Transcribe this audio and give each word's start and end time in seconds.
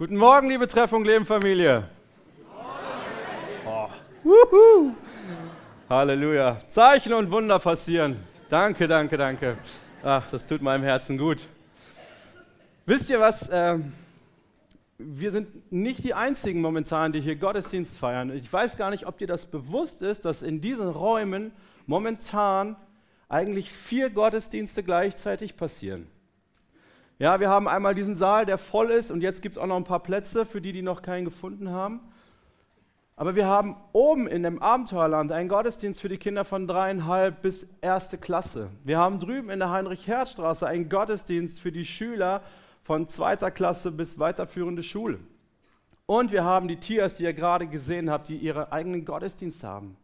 Guten 0.00 0.16
Morgen, 0.16 0.48
liebe 0.48 0.66
Treffung 0.66 1.04
Leben 1.04 1.26
Familie. 1.26 1.86
Oh. 3.66 3.86
Wuhu. 4.24 4.94
Halleluja. 5.90 6.58
Zeichen 6.70 7.12
und 7.12 7.30
Wunder 7.30 7.58
passieren. 7.58 8.16
Danke, 8.48 8.88
danke, 8.88 9.18
danke. 9.18 9.58
Ach, 10.02 10.26
das 10.30 10.46
tut 10.46 10.62
meinem 10.62 10.84
Herzen 10.84 11.18
gut. 11.18 11.46
Wisst 12.86 13.10
ihr 13.10 13.20
was? 13.20 13.50
Ähm, 13.52 13.92
wir 14.96 15.30
sind 15.30 15.70
nicht 15.70 16.02
die 16.02 16.14
einzigen 16.14 16.62
momentan, 16.62 17.12
die 17.12 17.20
hier 17.20 17.36
Gottesdienst 17.36 17.98
feiern. 17.98 18.34
Ich 18.34 18.50
weiß 18.50 18.78
gar 18.78 18.88
nicht, 18.88 19.06
ob 19.06 19.18
dir 19.18 19.26
das 19.26 19.44
bewusst 19.44 20.00
ist, 20.00 20.24
dass 20.24 20.40
in 20.40 20.62
diesen 20.62 20.88
Räumen 20.88 21.52
momentan 21.84 22.74
eigentlich 23.28 23.70
vier 23.70 24.08
Gottesdienste 24.08 24.82
gleichzeitig 24.82 25.58
passieren. 25.58 26.06
Ja, 27.20 27.38
wir 27.38 27.50
haben 27.50 27.68
einmal 27.68 27.94
diesen 27.94 28.16
Saal, 28.16 28.46
der 28.46 28.56
voll 28.56 28.90
ist 28.90 29.10
und 29.10 29.20
jetzt 29.20 29.42
gibt 29.42 29.56
es 29.56 29.62
auch 29.62 29.66
noch 29.66 29.76
ein 29.76 29.84
paar 29.84 30.02
Plätze 30.02 30.46
für 30.46 30.62
die, 30.62 30.72
die 30.72 30.80
noch 30.80 31.02
keinen 31.02 31.26
gefunden 31.26 31.68
haben. 31.68 32.00
Aber 33.14 33.34
wir 33.34 33.46
haben 33.46 33.76
oben 33.92 34.26
in 34.26 34.42
dem 34.42 34.62
Abenteuerland 34.62 35.30
einen 35.30 35.50
Gottesdienst 35.50 36.00
für 36.00 36.08
die 36.08 36.16
Kinder 36.16 36.46
von 36.46 36.66
dreieinhalb 36.66 37.42
bis 37.42 37.66
erste 37.82 38.16
Klasse. 38.16 38.70
Wir 38.84 38.96
haben 38.96 39.18
drüben 39.18 39.50
in 39.50 39.58
der 39.58 39.70
Heinrich-Herz-Straße 39.70 40.66
einen 40.66 40.88
Gottesdienst 40.88 41.60
für 41.60 41.70
die 41.70 41.84
Schüler 41.84 42.40
von 42.84 43.06
zweiter 43.06 43.50
Klasse 43.50 43.92
bis 43.92 44.18
weiterführende 44.18 44.82
Schule. 44.82 45.18
Und 46.06 46.32
wir 46.32 46.44
haben 46.44 46.68
die 46.68 46.78
Tiers, 46.78 47.12
die 47.12 47.24
ihr 47.24 47.34
gerade 47.34 47.66
gesehen 47.66 48.08
habt, 48.08 48.28
die 48.28 48.38
ihre 48.38 48.72
eigenen 48.72 49.04
Gottesdienste 49.04 49.68
haben. 49.68 49.98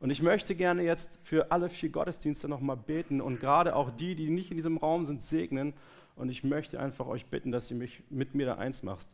Und 0.00 0.08
ich 0.08 0.22
möchte 0.22 0.54
gerne 0.54 0.82
jetzt 0.82 1.18
für 1.24 1.52
alle 1.52 1.68
vier 1.68 1.90
Gottesdienste 1.90 2.48
nochmal 2.48 2.78
beten 2.78 3.20
und 3.20 3.38
gerade 3.38 3.76
auch 3.76 3.90
die, 3.90 4.14
die 4.14 4.30
nicht 4.30 4.50
in 4.50 4.56
diesem 4.56 4.78
Raum 4.78 5.04
sind, 5.04 5.20
segnen 5.20 5.74
und 6.16 6.28
ich 6.28 6.42
möchte 6.42 6.80
einfach 6.80 7.06
euch 7.06 7.26
bitten, 7.26 7.52
dass 7.52 7.70
ihr 7.70 7.76
mich 7.76 8.02
mit 8.10 8.34
mir 8.34 8.46
da 8.46 8.54
eins 8.56 8.82
macht. 8.82 9.06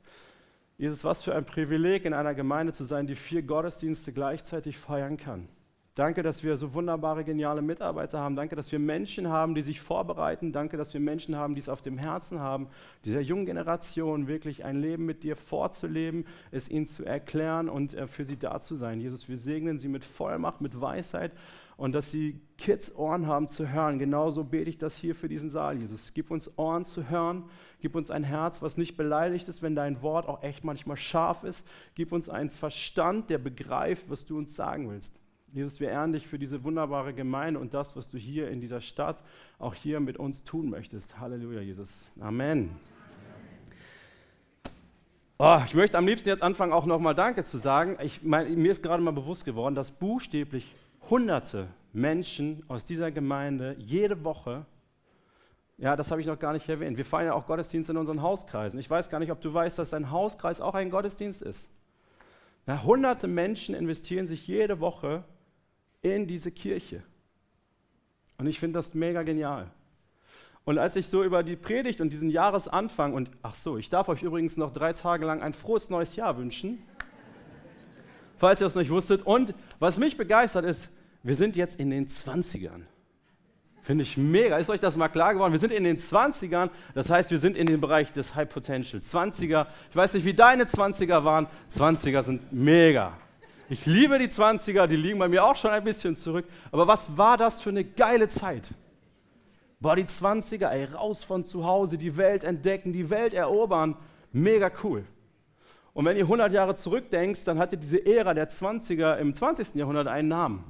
Jesus, 0.79 1.05
was 1.05 1.23
für 1.23 1.35
ein 1.35 1.45
Privileg, 1.45 2.05
in 2.05 2.15
einer 2.15 2.35
Gemeinde 2.35 2.73
zu 2.73 2.85
sein, 2.85 3.07
die 3.07 3.15
vier 3.15 3.43
Gottesdienste 3.43 4.13
gleichzeitig 4.13 4.79
feiern 4.79 5.17
kann. 5.17 5.49
Danke, 5.95 6.23
dass 6.23 6.43
wir 6.43 6.57
so 6.57 6.73
wunderbare, 6.73 7.23
geniale 7.23 7.61
Mitarbeiter 7.61 8.19
haben. 8.19 8.35
Danke, 8.35 8.57
dass 8.57 8.73
wir 8.73 8.79
Menschen 8.79 9.29
haben, 9.29 9.55
die 9.55 9.61
sich 9.61 9.79
vorbereiten. 9.79 10.51
Danke, 10.51 10.79
dass 10.79 10.95
wir 10.95 11.01
Menschen 11.01 11.37
haben, 11.37 11.55
die 11.55 11.61
es 11.61 11.69
auf 11.69 11.83
dem 11.83 11.99
Herzen 11.99 12.41
haben, 12.41 12.69
dieser 13.05 13.21
jungen 13.21 13.45
Generation 13.45 14.27
wirklich 14.27 14.65
ein 14.65 14.81
Leben 14.81 15.05
mit 15.05 15.23
dir 15.23 15.37
vorzuleben, 15.37 16.25
es 16.51 16.71
ihnen 16.71 16.87
zu 16.87 17.05
erklären 17.05 17.69
und 17.69 17.93
äh, 17.93 18.07
für 18.07 18.25
sie 18.25 18.39
da 18.39 18.63
zu 18.63 18.75
sein. 18.75 19.03
Jesus, 19.03 19.29
wir 19.29 19.37
segnen 19.37 19.79
sie 19.79 19.89
mit 19.89 20.03
Vollmacht, 20.03 20.63
mit 20.63 20.81
Weisheit 20.81 21.33
und 21.77 21.93
dass 21.93 22.11
sie 22.11 22.41
Kids 22.59 22.95
Ohren 22.95 23.27
haben 23.27 23.49
zu 23.49 23.69
hören. 23.69 23.99
Genauso 23.99 24.45
bete 24.45 24.71
ich 24.71 24.79
das 24.79 24.97
hier 24.97 25.15
für 25.15 25.29
diesen 25.29 25.51
Saal, 25.51 25.79
Jesus. 25.79 26.15
Gib 26.15 26.31
uns 26.31 26.51
Ohren 26.59 26.85
zu 26.85 27.09
hören, 27.09 27.45
gib 27.81 27.95
uns 27.95 28.11
ein 28.11 28.25
Herz, 28.25 28.63
was 28.63 28.77
nicht 28.77 28.97
beleidigt 28.97 29.49
ist, 29.49 29.63
wenn 29.63 29.75
dein 29.75 30.03
Wort 30.03 30.29
auch 30.29 30.43
echt 30.43 30.65
manchmal 30.65 30.97
scharf 30.97 31.45
ist. 31.45 31.67
Gib 31.95 32.13
uns 32.13 32.29
einen 32.29 32.51
Verstand, 32.51 33.31
der 33.31 33.39
begreift, 33.39 34.09
was 34.09 34.25
du 34.25 34.39
uns 34.39 34.55
sagen 34.55 34.91
willst. 34.91 35.19
Jesus, 35.53 35.81
wir 35.81 35.91
ehren 35.91 36.13
dich 36.13 36.27
für 36.27 36.39
diese 36.39 36.65
wunderbare 36.65 37.13
Gemeinde 37.13 37.61
und 37.61 37.75
das, 37.75 37.95
was 37.95 38.09
du 38.09 38.17
hier 38.17 38.49
in 38.49 38.61
dieser 38.61 38.81
Stadt 38.81 39.23
auch 39.59 39.75
hier 39.75 40.01
mit 40.01 40.17
uns 40.17 40.43
tun 40.45 40.71
möchtest. 40.71 41.21
Halleluja, 41.21 41.61
Jesus. 41.61 42.11
Amen. 42.21 42.71
Oh, 45.39 45.61
ich 45.67 45.75
möchte 45.75 45.99
am 45.99 46.07
liebsten 46.07 46.29
jetzt 46.29 46.43
anfangen, 46.43 46.73
auch 46.73 46.87
nochmal 46.87 47.15
Danke 47.15 47.45
zu 47.45 47.59
sagen. 47.59 47.99
Ich 48.01 48.23
mein, 48.23 48.55
mir 48.55 48.71
ist 48.71 48.83
gerade 48.83 49.03
mal 49.03 49.11
bewusst 49.11 49.45
geworden, 49.45 49.75
dass 49.75 49.91
buchstäblich 49.91 50.75
hunderte 51.11 51.69
Menschen 51.93 52.65
aus 52.69 52.85
dieser 52.85 53.11
Gemeinde 53.11 53.77
jede 53.79 54.25
Woche, 54.25 54.67
ja, 55.79 55.97
das 55.97 56.11
habe 56.11 56.21
ich 56.21 56.27
noch 56.27 56.39
gar 56.39 56.53
nicht 56.53 56.69
erwähnt, 56.69 56.97
wir 56.97 57.05
feiern 57.05 57.27
ja 57.27 57.35
auch 57.35 57.47
Gottesdienst 57.47 57.91
in 57.91 57.97
unseren 57.97 58.23
Hauskreisen. 58.23 58.79
Ich 58.79 58.89
weiß 58.89 59.11
gar 59.11 59.19
nicht, 59.19 59.33
ob 59.33 59.41
du 59.41 59.53
weißt, 59.53 59.79
dass 59.79 59.91
dein 59.91 60.11
Hauskreis 60.11 60.61
auch 60.61 60.75
ein 60.75 60.91
Gottesdienst 60.91 61.43
ist. 61.43 61.69
Ja, 62.67 62.83
hunderte 62.85 63.27
Menschen 63.27 63.75
investieren 63.75 64.27
sich 64.27 64.47
jede 64.47 64.81
Woche 64.81 65.25
in 66.01 66.27
diese 66.27 66.53
Kirche. 66.53 67.03
Und 68.39 68.47
ich 68.47 68.61
finde 68.61 68.79
das 68.79 68.95
mega 68.95 69.23
genial. 69.23 69.71
Und 70.65 70.79
als 70.79 70.95
ich 70.95 71.09
so 71.09 71.25
über 71.25 71.43
die 71.43 71.57
Predigt 71.57 72.01
und 72.01 72.13
diesen 72.13 72.31
Jahresanfang 72.31 73.15
und 73.15 73.31
ach 73.43 73.55
so, 73.55 73.79
ich 73.79 73.91
darf 73.91 74.09
euch 74.09 74.23
übrigens 74.23 74.57
noch 74.57 74.73
drei 74.73 74.93
Tage 74.93 75.27
lang 75.27 75.43
ein 75.43 75.53
frohes 75.53 75.91
neues 75.91 76.15
Jahr 76.15 76.39
wünschen, 76.39 76.81
falls 78.43 78.61
ihr 78.61 78.67
es 78.67 78.75
nicht 78.75 78.91
wusstet. 78.91 79.23
Und 79.23 79.55
was 79.79 79.99
mich 79.99 80.17
begeistert 80.17 80.65
ist, 80.65 80.89
wir 81.23 81.37
sind 81.37 81.55
jetzt 81.55 81.79
in 81.79 81.91
den 81.91 82.09
20ern. 82.09 82.83
Finde 83.83 84.03
ich 84.03 84.17
mega. 84.17 84.59
Ist 84.59 84.69
euch 84.69 84.81
das 84.81 84.97
mal 84.97 85.09
klar 85.09 85.35
geworden? 85.35 85.53
Wir 85.53 85.61
sind 85.61 85.71
in 85.71 85.85
den 85.85 85.97
20ern, 85.97 86.71
das 86.93 87.09
heißt, 87.09 87.31
wir 87.31 87.39
sind 87.39 87.57
in 87.57 87.67
dem 87.67 87.81
Bereich 87.81 88.13
des 88.13 88.35
High 88.35 88.49
Potential. 88.49 89.01
20er, 89.01 89.67
ich 89.91 89.95
weiß 89.95 90.15
nicht, 90.15 90.25
wie 90.25 90.35
deine 90.35 90.65
20er 90.65 91.23
waren. 91.23 91.47
20er 91.71 92.23
sind 92.25 92.53
mega. 92.53 93.17
Ich 93.69 93.87
liebe 93.87 94.19
die 94.19 94.27
20er, 94.27 94.89
die 94.89 94.97
liegen 94.97 95.21
bei 95.21 95.29
mir 95.29 95.45
auch 95.45 95.55
schon 95.55 95.71
ein 95.71 95.85
bisschen 95.85 96.17
zurück. 96.17 96.45
Aber 96.73 96.89
was 96.89 97.17
war 97.17 97.37
das 97.37 97.61
für 97.61 97.71
eine 97.71 97.85
geile 97.85 98.27
Zeit? 98.27 98.75
Boah, 99.79 99.95
die 99.95 100.05
20er, 100.05 100.69
ey, 100.69 100.87
raus 100.87 101.23
von 101.23 101.45
zu 101.45 101.65
Hause, 101.65 101.97
die 101.97 102.17
Welt 102.17 102.43
entdecken, 102.43 102.93
die 102.93 103.09
Welt 103.09 103.35
erobern. 103.35 103.97
Mega 104.33 104.69
cool. 104.83 105.05
Und 105.95 106.05
wenn 106.05 106.17
ihr 106.17 106.25
100 106.25 106.53
Jahre 106.53 106.75
zurückdenkt, 106.75 107.47
dann 107.47 107.59
hatte 107.59 107.77
diese 107.77 108.05
Ära 108.05 108.33
der 108.35 108.49
20er 108.49 109.17
im 109.19 109.35
20. 109.35 109.75
Jahrhundert 109.75 110.09
einen 110.09 110.29
Namen. 110.29 110.65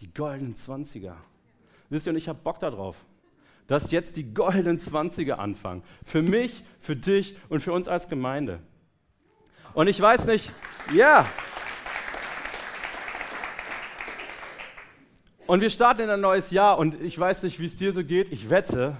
Die 0.00 0.12
goldenen 0.12 0.54
20er. 0.54 1.14
Wisst 1.90 2.06
ihr, 2.06 2.12
und 2.12 2.16
ich 2.16 2.28
habe 2.28 2.38
Bock 2.42 2.58
darauf, 2.60 2.96
dass 3.66 3.90
jetzt 3.90 4.16
die 4.16 4.32
goldenen 4.32 4.78
20er 4.78 5.32
anfangen. 5.32 5.82
Für 6.04 6.22
mich, 6.22 6.64
für 6.80 6.96
dich 6.96 7.36
und 7.48 7.60
für 7.60 7.72
uns 7.72 7.88
als 7.88 8.08
Gemeinde. 8.08 8.60
Und 9.74 9.86
ich 9.86 10.00
weiß 10.00 10.26
nicht, 10.26 10.52
ja. 10.94 11.20
Yeah. 11.20 11.26
Und 15.50 15.62
wir 15.62 15.70
starten 15.70 16.02
in 16.02 16.10
ein 16.10 16.20
neues 16.20 16.52
Jahr 16.52 16.78
und 16.78 17.00
ich 17.00 17.18
weiß 17.18 17.42
nicht, 17.42 17.58
wie 17.58 17.64
es 17.64 17.74
dir 17.74 17.90
so 17.90 18.04
geht. 18.04 18.30
Ich 18.30 18.50
wette, 18.50 18.96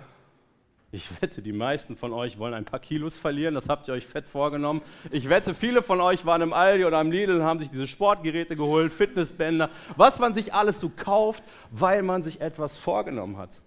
ich 0.92 1.22
wette, 1.22 1.40
die 1.40 1.52
meisten 1.52 1.96
von 1.96 2.12
euch 2.12 2.38
wollen 2.38 2.52
ein 2.52 2.64
paar 2.64 2.80
Kilos 2.80 3.16
verlieren. 3.16 3.54
Das 3.54 3.68
habt 3.68 3.86
ihr 3.86 3.94
euch 3.94 4.06
fett 4.06 4.26
vorgenommen. 4.26 4.82
Ich 5.12 5.28
wette, 5.28 5.54
viele 5.54 5.82
von 5.82 6.00
euch 6.00 6.26
waren 6.26 6.42
im 6.42 6.52
Aldi 6.52 6.84
oder 6.84 7.00
im 7.00 7.12
Lidl 7.12 7.36
und 7.36 7.44
haben 7.44 7.60
sich 7.60 7.70
diese 7.70 7.86
Sportgeräte 7.86 8.56
geholt, 8.56 8.92
Fitnessbänder, 8.92 9.70
was 9.96 10.18
man 10.18 10.34
sich 10.34 10.52
alles 10.52 10.80
so 10.80 10.90
kauft, 10.90 11.44
weil 11.70 12.02
man 12.02 12.24
sich 12.24 12.40
etwas 12.40 12.76
vorgenommen 12.76 13.36
hat. 13.36 13.60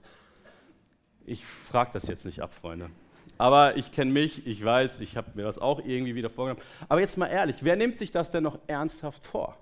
Ich 1.25 1.45
frage 1.45 1.91
das 1.93 2.07
jetzt 2.07 2.25
nicht 2.25 2.41
ab, 2.41 2.53
Freunde. 2.53 2.89
Aber 3.37 3.77
ich 3.77 3.93
kenne 3.93 4.11
mich, 4.11 4.45
ich 4.45 4.63
weiß, 4.63 4.99
ich 4.99 5.15
habe 5.15 5.31
mir 5.35 5.43
das 5.43 5.57
auch 5.57 5.79
irgendwie 5.79 6.15
wieder 6.15 6.29
vorgenommen. 6.29 6.65
Aber 6.89 6.99
jetzt 6.99 7.17
mal 7.17 7.27
ehrlich, 7.27 7.57
wer 7.61 7.77
nimmt 7.77 7.95
sich 7.95 8.11
das 8.11 8.31
denn 8.31 8.43
noch 8.43 8.59
ernsthaft 8.67 9.25
vor? 9.25 9.57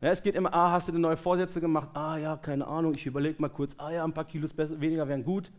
Ja, 0.00 0.08
es 0.08 0.22
geht 0.22 0.34
immer, 0.34 0.54
ah, 0.54 0.72
hast 0.72 0.88
du 0.88 0.92
denn 0.92 1.02
neue 1.02 1.18
Vorsätze 1.18 1.60
gemacht? 1.60 1.90
Ah 1.92 2.16
ja, 2.16 2.36
keine 2.38 2.66
Ahnung, 2.66 2.94
ich 2.96 3.04
überlege 3.04 3.40
mal 3.40 3.50
kurz, 3.50 3.74
ah 3.76 3.90
ja, 3.90 4.02
ein 4.02 4.14
paar 4.14 4.24
Kilos 4.24 4.54
besser, 4.54 4.80
weniger 4.80 5.06
wären 5.06 5.24
gut. 5.24 5.52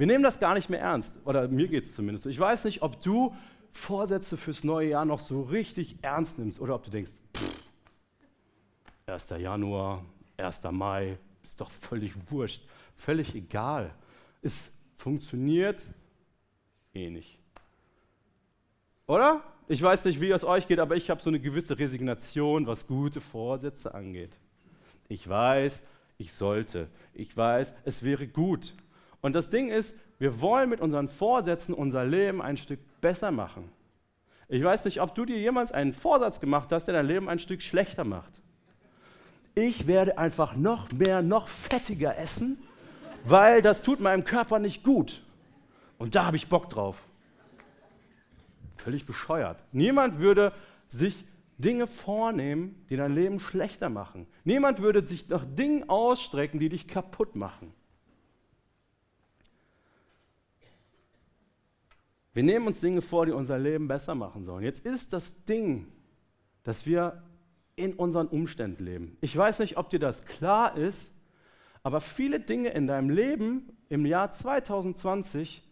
Wir 0.00 0.06
nehmen 0.06 0.24
das 0.24 0.40
gar 0.40 0.54
nicht 0.54 0.70
mehr 0.70 0.80
ernst, 0.80 1.18
oder 1.26 1.46
mir 1.46 1.68
geht 1.68 1.84
es 1.84 1.94
zumindest 1.94 2.24
so. 2.24 2.30
Ich 2.30 2.40
weiß 2.40 2.64
nicht, 2.64 2.80
ob 2.80 3.02
du 3.02 3.36
Vorsätze 3.70 4.38
fürs 4.38 4.64
neue 4.64 4.88
Jahr 4.88 5.04
noch 5.04 5.18
so 5.18 5.42
richtig 5.42 5.98
ernst 6.00 6.38
nimmst 6.38 6.58
oder 6.58 6.74
ob 6.74 6.84
du 6.84 6.90
denkst, 6.90 7.12
pff, 7.36 7.62
1. 9.04 9.28
Januar, 9.28 10.02
1. 10.38 10.62
Mai, 10.70 11.18
ist 11.44 11.60
doch 11.60 11.70
völlig 11.70 12.14
wurscht, 12.30 12.66
völlig 12.96 13.34
egal. 13.34 13.94
Es 14.40 14.72
funktioniert 14.96 15.82
eh 16.94 17.10
nicht. 17.10 17.38
Oder? 19.06 19.42
Ich 19.68 19.82
weiß 19.82 20.06
nicht, 20.06 20.22
wie 20.22 20.30
es 20.30 20.44
euch 20.44 20.66
geht, 20.66 20.78
aber 20.78 20.96
ich 20.96 21.10
habe 21.10 21.20
so 21.20 21.28
eine 21.28 21.40
gewisse 21.40 21.78
Resignation, 21.78 22.66
was 22.66 22.86
gute 22.86 23.20
Vorsätze 23.20 23.92
angeht. 23.92 24.38
Ich 25.10 25.28
weiß, 25.28 25.82
ich 26.16 26.32
sollte. 26.32 26.88
Ich 27.12 27.36
weiß, 27.36 27.74
es 27.84 28.02
wäre 28.02 28.26
gut. 28.26 28.72
Und 29.20 29.34
das 29.34 29.50
Ding 29.50 29.68
ist, 29.68 29.94
wir 30.18 30.40
wollen 30.40 30.68
mit 30.68 30.80
unseren 30.80 31.08
Vorsätzen 31.08 31.74
unser 31.74 32.04
Leben 32.04 32.42
ein 32.42 32.56
Stück 32.56 32.80
besser 33.00 33.30
machen. 33.30 33.70
Ich 34.48 34.64
weiß 34.64 34.84
nicht, 34.84 35.00
ob 35.00 35.14
du 35.14 35.24
dir 35.24 35.38
jemals 35.38 35.72
einen 35.72 35.92
Vorsatz 35.92 36.40
gemacht 36.40 36.72
hast, 36.72 36.86
der 36.86 36.94
dein 36.94 37.06
Leben 37.06 37.28
ein 37.28 37.38
Stück 37.38 37.62
schlechter 37.62 38.04
macht. 38.04 38.40
Ich 39.54 39.86
werde 39.86 40.18
einfach 40.18 40.56
noch 40.56 40.90
mehr, 40.92 41.22
noch 41.22 41.48
fettiger 41.48 42.18
essen, 42.18 42.58
weil 43.24 43.62
das 43.62 43.82
tut 43.82 44.00
meinem 44.00 44.24
Körper 44.24 44.58
nicht 44.58 44.82
gut. 44.82 45.22
Und 45.98 46.14
da 46.14 46.24
habe 46.26 46.36
ich 46.36 46.48
Bock 46.48 46.68
drauf. 46.70 46.96
Völlig 48.76 49.06
bescheuert. 49.06 49.58
Niemand 49.72 50.20
würde 50.20 50.52
sich 50.88 51.24
Dinge 51.58 51.86
vornehmen, 51.86 52.84
die 52.88 52.96
dein 52.96 53.14
Leben 53.14 53.38
schlechter 53.38 53.90
machen. 53.90 54.26
Niemand 54.44 54.80
würde 54.80 55.06
sich 55.06 55.28
nach 55.28 55.44
Dingen 55.44 55.88
ausstrecken, 55.88 56.58
die 56.58 56.70
dich 56.70 56.88
kaputt 56.88 57.36
machen. 57.36 57.72
Wir 62.40 62.46
nehmen 62.46 62.68
uns 62.68 62.80
Dinge 62.80 63.02
vor, 63.02 63.26
die 63.26 63.32
unser 63.32 63.58
Leben 63.58 63.86
besser 63.86 64.14
machen 64.14 64.46
sollen. 64.46 64.64
Jetzt 64.64 64.86
ist 64.86 65.12
das 65.12 65.44
Ding, 65.44 65.88
dass 66.62 66.86
wir 66.86 67.22
in 67.76 67.92
unseren 67.92 68.28
Umständen 68.28 68.82
leben. 68.82 69.18
Ich 69.20 69.36
weiß 69.36 69.58
nicht, 69.58 69.76
ob 69.76 69.90
dir 69.90 69.98
das 69.98 70.24
klar 70.24 70.74
ist, 70.74 71.14
aber 71.82 72.00
viele 72.00 72.40
Dinge 72.40 72.70
in 72.70 72.86
deinem 72.86 73.10
Leben 73.10 73.76
im 73.90 74.06
Jahr 74.06 74.30
2020 74.30 75.62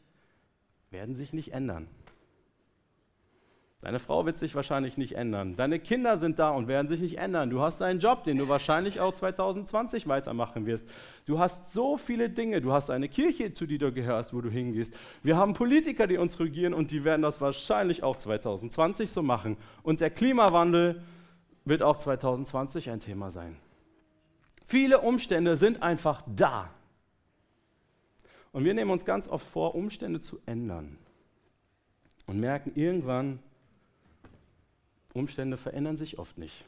werden 0.90 1.14
sich 1.14 1.32
nicht 1.32 1.54
ändern. 1.54 1.88
Deine 3.80 4.00
Frau 4.00 4.26
wird 4.26 4.36
sich 4.36 4.56
wahrscheinlich 4.56 4.98
nicht 4.98 5.14
ändern. 5.14 5.54
Deine 5.54 5.78
Kinder 5.78 6.16
sind 6.16 6.40
da 6.40 6.50
und 6.50 6.66
werden 6.66 6.88
sich 6.88 7.00
nicht 7.00 7.18
ändern. 7.18 7.48
Du 7.48 7.60
hast 7.60 7.80
einen 7.80 8.00
Job, 8.00 8.24
den 8.24 8.36
du 8.36 8.48
wahrscheinlich 8.48 8.98
auch 8.98 9.14
2020 9.14 10.08
weitermachen 10.08 10.66
wirst. 10.66 10.84
Du 11.26 11.38
hast 11.38 11.72
so 11.72 11.96
viele 11.96 12.28
Dinge. 12.28 12.60
Du 12.60 12.72
hast 12.72 12.90
eine 12.90 13.08
Kirche, 13.08 13.54
zu 13.54 13.66
der 13.66 13.78
du 13.78 13.92
gehörst, 13.92 14.34
wo 14.34 14.40
du 14.40 14.50
hingehst. 14.50 14.92
Wir 15.22 15.36
haben 15.36 15.54
Politiker, 15.54 16.08
die 16.08 16.16
uns 16.16 16.40
regieren 16.40 16.74
und 16.74 16.90
die 16.90 17.04
werden 17.04 17.22
das 17.22 17.40
wahrscheinlich 17.40 18.02
auch 18.02 18.16
2020 18.16 19.10
so 19.10 19.22
machen. 19.22 19.56
Und 19.84 20.00
der 20.00 20.10
Klimawandel 20.10 21.00
wird 21.64 21.84
auch 21.84 21.98
2020 21.98 22.90
ein 22.90 22.98
Thema 22.98 23.30
sein. 23.30 23.56
Viele 24.64 25.00
Umstände 25.02 25.54
sind 25.54 25.84
einfach 25.84 26.22
da. 26.26 26.68
Und 28.50 28.64
wir 28.64 28.74
nehmen 28.74 28.90
uns 28.90 29.04
ganz 29.04 29.28
oft 29.28 29.46
vor, 29.46 29.76
Umstände 29.76 30.20
zu 30.20 30.40
ändern 30.46 30.98
und 32.26 32.40
merken 32.40 32.72
irgendwann, 32.74 33.38
Umstände 35.18 35.56
verändern 35.56 35.96
sich 35.96 36.18
oft 36.18 36.38
nicht. 36.38 36.64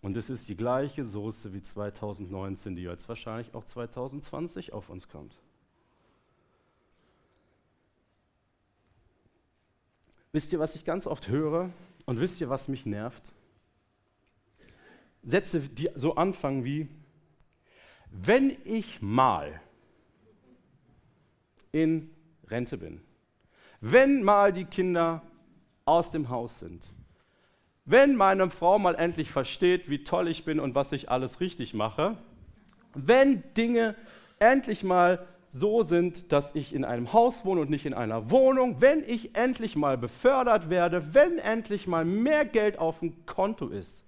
Und 0.00 0.16
es 0.16 0.30
ist 0.30 0.48
die 0.48 0.56
gleiche 0.56 1.04
Soße 1.04 1.52
wie 1.52 1.62
2019, 1.62 2.76
die 2.76 2.82
jetzt 2.82 3.08
wahrscheinlich 3.08 3.54
auch 3.54 3.64
2020 3.64 4.72
auf 4.72 4.90
uns 4.90 5.08
kommt. 5.08 5.38
Wisst 10.32 10.52
ihr, 10.52 10.58
was 10.58 10.76
ich 10.76 10.84
ganz 10.84 11.06
oft 11.06 11.28
höre? 11.28 11.70
Und 12.06 12.20
wisst 12.20 12.40
ihr, 12.40 12.48
was 12.48 12.68
mich 12.68 12.86
nervt? 12.86 13.32
Sätze, 15.22 15.60
die 15.60 15.90
so 15.94 16.14
anfangen 16.14 16.64
wie, 16.64 16.88
wenn 18.10 18.56
ich 18.64 19.02
mal 19.02 19.60
in 21.72 22.10
Rente 22.46 22.78
bin, 22.78 23.02
wenn 23.80 24.22
mal 24.22 24.52
die 24.52 24.64
Kinder 24.64 25.22
aus 25.84 26.10
dem 26.10 26.28
Haus 26.28 26.60
sind, 26.60 26.90
wenn 27.84 28.16
meine 28.16 28.50
Frau 28.50 28.78
mal 28.78 28.94
endlich 28.94 29.30
versteht, 29.30 29.88
wie 29.88 30.04
toll 30.04 30.28
ich 30.28 30.44
bin 30.44 30.60
und 30.60 30.74
was 30.74 30.92
ich 30.92 31.10
alles 31.10 31.40
richtig 31.40 31.72
mache, 31.72 32.18
wenn 32.94 33.42
Dinge 33.54 33.94
endlich 34.38 34.82
mal 34.82 35.26
so 35.50 35.82
sind, 35.82 36.32
dass 36.32 36.54
ich 36.54 36.74
in 36.74 36.84
einem 36.84 37.12
Haus 37.12 37.44
wohne 37.44 37.62
und 37.62 37.70
nicht 37.70 37.86
in 37.86 37.94
einer 37.94 38.30
Wohnung, 38.30 38.80
wenn 38.80 39.02
ich 39.06 39.36
endlich 39.36 39.76
mal 39.76 39.96
befördert 39.96 40.68
werde, 40.68 41.14
wenn 41.14 41.38
endlich 41.38 41.86
mal 41.86 42.04
mehr 42.04 42.44
Geld 42.44 42.78
auf 42.78 42.98
dem 43.00 43.24
Konto 43.24 43.68
ist, 43.68 44.04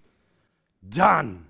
dann. 0.82 1.46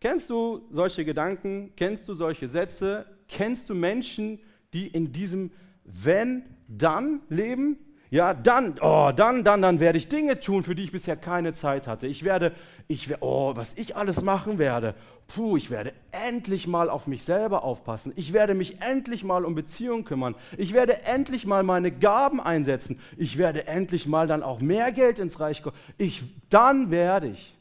Kennst 0.00 0.30
du 0.30 0.66
solche 0.70 1.04
Gedanken? 1.04 1.72
Kennst 1.76 2.08
du 2.08 2.14
solche 2.14 2.46
Sätze? 2.46 3.06
Kennst 3.26 3.68
du 3.68 3.74
Menschen, 3.74 4.38
die 4.72 4.86
in 4.86 5.12
diesem 5.12 5.50
wenn, 5.84 6.42
dann 6.68 7.20
leben? 7.28 7.78
Ja, 8.10 8.32
dann, 8.32 8.76
oh, 8.80 9.10
dann, 9.14 9.44
dann, 9.44 9.60
dann 9.60 9.80
werde 9.80 9.98
ich 9.98 10.08
Dinge 10.08 10.40
tun, 10.40 10.62
für 10.62 10.74
die 10.74 10.82
ich 10.82 10.92
bisher 10.92 11.16
keine 11.16 11.52
Zeit 11.52 11.86
hatte. 11.86 12.06
Ich 12.06 12.24
werde, 12.24 12.52
ich 12.86 13.08
werde, 13.08 13.22
oh, 13.22 13.54
was 13.54 13.74
ich 13.74 13.96
alles 13.96 14.22
machen 14.22 14.58
werde. 14.58 14.94
Puh, 15.26 15.58
ich 15.58 15.70
werde 15.70 15.92
endlich 16.10 16.66
mal 16.66 16.88
auf 16.88 17.06
mich 17.06 17.22
selber 17.22 17.64
aufpassen. 17.64 18.14
Ich 18.16 18.32
werde 18.32 18.54
mich 18.54 18.80
endlich 18.80 19.24
mal 19.24 19.44
um 19.44 19.54
Beziehungen 19.54 20.06
kümmern. 20.06 20.36
Ich 20.56 20.72
werde 20.72 21.02
endlich 21.02 21.44
mal 21.44 21.62
meine 21.62 21.90
Gaben 21.90 22.40
einsetzen. 22.40 22.98
Ich 23.18 23.36
werde 23.36 23.66
endlich 23.66 24.06
mal 24.06 24.26
dann 24.26 24.42
auch 24.42 24.60
mehr 24.60 24.90
Geld 24.90 25.18
ins 25.18 25.38
Reich 25.38 25.62
kommen. 25.62 25.76
Ich, 25.98 26.22
dann 26.48 26.90
werde 26.90 27.28
ich. 27.28 27.54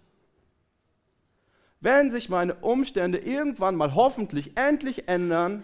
Wenn 1.81 2.09
sich 2.09 2.29
meine 2.29 2.55
Umstände 2.55 3.17
irgendwann 3.17 3.75
mal 3.75 3.95
hoffentlich 3.95 4.57
endlich 4.57 5.09
ändern, 5.09 5.63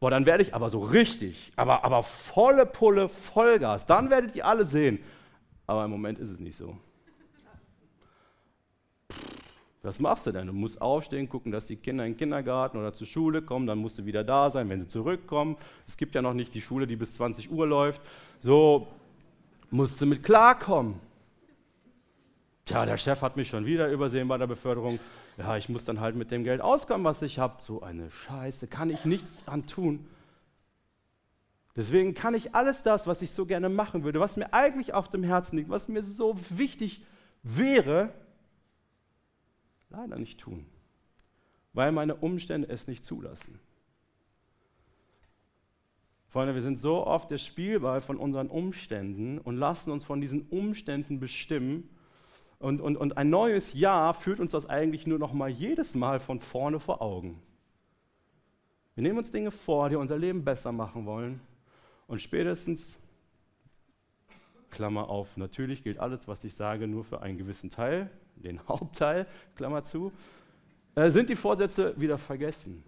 Boah, 0.00 0.10
dann 0.10 0.24
werde 0.24 0.42
ich 0.42 0.54
aber 0.54 0.70
so 0.70 0.80
richtig, 0.80 1.52
aber, 1.56 1.84
aber 1.84 2.02
volle 2.02 2.64
Pulle, 2.64 3.08
Vollgas. 3.08 3.84
Dann 3.84 4.08
werdet 4.08 4.34
ihr 4.34 4.46
alle 4.46 4.64
sehen. 4.64 4.98
Aber 5.66 5.84
im 5.84 5.90
Moment 5.90 6.18
ist 6.18 6.30
es 6.30 6.40
nicht 6.40 6.56
so. 6.56 6.76
Was 9.82 9.98
machst 9.98 10.26
du 10.26 10.32
denn? 10.32 10.46
Du 10.46 10.52
musst 10.52 10.80
aufstehen, 10.80 11.28
gucken, 11.28 11.52
dass 11.52 11.66
die 11.66 11.76
Kinder 11.76 12.04
in 12.04 12.12
den 12.12 12.18
Kindergarten 12.18 12.78
oder 12.78 12.92
zur 12.92 13.06
Schule 13.06 13.40
kommen, 13.42 13.66
dann 13.66 13.78
musst 13.78 13.98
du 13.98 14.04
wieder 14.04 14.24
da 14.24 14.50
sein, 14.50 14.68
wenn 14.68 14.80
sie 14.80 14.88
zurückkommen. 14.88 15.56
Es 15.86 15.96
gibt 15.96 16.14
ja 16.14 16.22
noch 16.22 16.34
nicht 16.34 16.54
die 16.54 16.60
Schule, 16.60 16.86
die 16.86 16.96
bis 16.96 17.14
20 17.14 17.50
Uhr 17.50 17.66
läuft. 17.66 18.02
So 18.40 18.88
musst 19.70 20.00
du 20.00 20.06
mit 20.06 20.22
klarkommen. 20.22 20.96
Tja, 22.64 22.84
der 22.84 22.98
Chef 22.98 23.22
hat 23.22 23.36
mich 23.36 23.48
schon 23.48 23.64
wieder 23.66 23.88
übersehen 23.88 24.28
bei 24.28 24.38
der 24.38 24.46
Beförderung 24.46 24.98
ja, 25.40 25.56
ich 25.56 25.68
muss 25.68 25.84
dann 25.84 26.00
halt 26.00 26.16
mit 26.16 26.30
dem 26.30 26.44
Geld 26.44 26.60
auskommen, 26.60 27.04
was 27.04 27.22
ich 27.22 27.38
habe. 27.38 27.62
So 27.62 27.82
eine 27.82 28.10
Scheiße, 28.10 28.66
kann 28.66 28.90
ich 28.90 29.04
nichts 29.04 29.44
dran 29.44 29.66
tun. 29.66 30.06
Deswegen 31.76 32.14
kann 32.14 32.34
ich 32.34 32.54
alles 32.54 32.82
das, 32.82 33.06
was 33.06 33.22
ich 33.22 33.30
so 33.30 33.46
gerne 33.46 33.68
machen 33.68 34.04
würde, 34.04 34.20
was 34.20 34.36
mir 34.36 34.52
eigentlich 34.52 34.92
auf 34.92 35.08
dem 35.08 35.22
Herzen 35.22 35.56
liegt, 35.56 35.70
was 35.70 35.88
mir 35.88 36.02
so 36.02 36.36
wichtig 36.50 37.02
wäre, 37.42 38.12
leider 39.88 40.18
nicht 40.18 40.40
tun, 40.40 40.66
weil 41.72 41.90
meine 41.92 42.16
Umstände 42.16 42.68
es 42.68 42.86
nicht 42.86 43.04
zulassen. 43.04 43.58
Freunde, 46.28 46.54
wir 46.54 46.62
sind 46.62 46.78
so 46.78 47.06
oft 47.06 47.30
der 47.30 47.38
Spielball 47.38 48.00
von 48.00 48.18
unseren 48.18 48.48
Umständen 48.48 49.38
und 49.38 49.56
lassen 49.56 49.90
uns 49.90 50.04
von 50.04 50.20
diesen 50.20 50.48
Umständen 50.48 51.18
bestimmen 51.18 51.88
und, 52.60 52.82
und, 52.82 52.98
und 52.98 53.16
ein 53.16 53.30
neues 53.30 53.72
Jahr 53.72 54.12
führt 54.12 54.38
uns 54.38 54.52
das 54.52 54.68
eigentlich 54.68 55.06
nur 55.06 55.18
noch 55.18 55.32
mal 55.32 55.48
jedes 55.48 55.94
Mal 55.94 56.20
von 56.20 56.40
vorne 56.40 56.78
vor 56.78 57.00
Augen. 57.00 57.42
Wir 58.94 59.02
nehmen 59.02 59.16
uns 59.16 59.32
Dinge 59.32 59.50
vor, 59.50 59.88
die 59.88 59.96
unser 59.96 60.18
Leben 60.18 60.44
besser 60.44 60.70
machen 60.70 61.06
wollen. 61.06 61.40
Und 62.06 62.20
spätestens, 62.20 62.98
Klammer 64.70 65.08
auf, 65.08 65.38
natürlich 65.38 65.82
gilt 65.82 65.98
alles, 65.98 66.28
was 66.28 66.44
ich 66.44 66.52
sage, 66.52 66.86
nur 66.86 67.02
für 67.02 67.22
einen 67.22 67.38
gewissen 67.38 67.70
Teil, 67.70 68.10
den 68.36 68.60
Hauptteil, 68.68 69.26
Klammer 69.56 69.82
zu, 69.82 70.12
äh, 70.96 71.08
sind 71.08 71.30
die 71.30 71.36
Vorsätze 71.36 71.98
wieder 71.98 72.18
vergessen. 72.18 72.84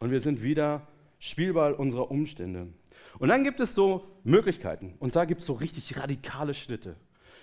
Und 0.00 0.10
wir 0.10 0.20
sind 0.20 0.42
wieder 0.42 0.88
Spielball 1.20 1.72
unserer 1.72 2.10
Umstände. 2.10 2.66
Und 3.20 3.28
dann 3.28 3.44
gibt 3.44 3.60
es 3.60 3.74
so 3.76 4.08
Möglichkeiten. 4.24 4.96
Und 4.98 5.14
da 5.14 5.24
gibt 5.24 5.42
es 5.42 5.46
so 5.46 5.52
richtig 5.52 6.00
radikale 6.00 6.52
Schritte. 6.52 6.96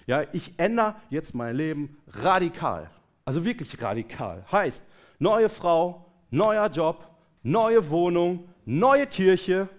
Ja, 0.06 0.26
ich 0.34 0.54
ändere 0.58 0.96
jetzt 1.10 1.34
mein 1.34 1.56
Leben 1.56 1.98
radikal. 2.08 2.90
Also 3.26 3.46
wirklich 3.46 3.82
radikal. 3.82 4.46
Heißt, 4.52 4.84
neue 5.20 5.50
Frau, 5.50 6.12
neuer 6.30 6.68
Job, 6.68 7.10
neue 7.42 7.90
Wohnung, 7.90 8.50
neue 8.66 9.08
Kirche 9.08 9.70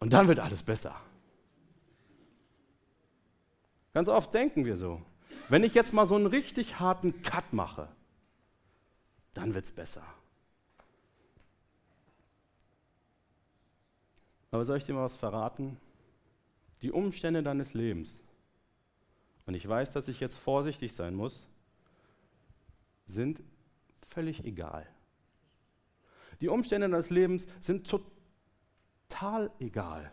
und 0.00 0.12
dann 0.12 0.28
wird 0.28 0.40
alles 0.40 0.62
besser. 0.62 0.94
Ganz 3.92 4.08
oft 4.08 4.32
denken 4.34 4.64
wir 4.64 4.76
so. 4.76 5.02
Wenn 5.48 5.64
ich 5.64 5.74
jetzt 5.74 5.92
mal 5.92 6.06
so 6.06 6.14
einen 6.14 6.26
richtig 6.26 6.78
harten 6.78 7.22
Cut 7.22 7.52
mache, 7.52 7.88
dann 9.34 9.54
wird 9.54 9.64
es 9.64 9.72
besser. 9.72 10.02
Aber 14.52 14.64
soll 14.64 14.78
ich 14.78 14.84
dir 14.84 14.94
mal 14.94 15.04
was 15.04 15.16
verraten? 15.16 15.76
Die 16.82 16.90
Umstände 16.90 17.42
deines 17.42 17.74
Lebens 17.74 18.20
und 19.50 19.56
ich 19.56 19.68
weiß, 19.68 19.90
dass 19.90 20.06
ich 20.06 20.20
jetzt 20.20 20.36
vorsichtig 20.36 20.92
sein 20.92 21.12
muss, 21.12 21.48
sind 23.04 23.42
völlig 24.08 24.44
egal. 24.44 24.86
Die 26.40 26.46
Umstände 26.46 26.88
deines 26.88 27.10
Lebens 27.10 27.48
sind 27.58 27.90
total 27.90 29.50
egal. 29.58 30.12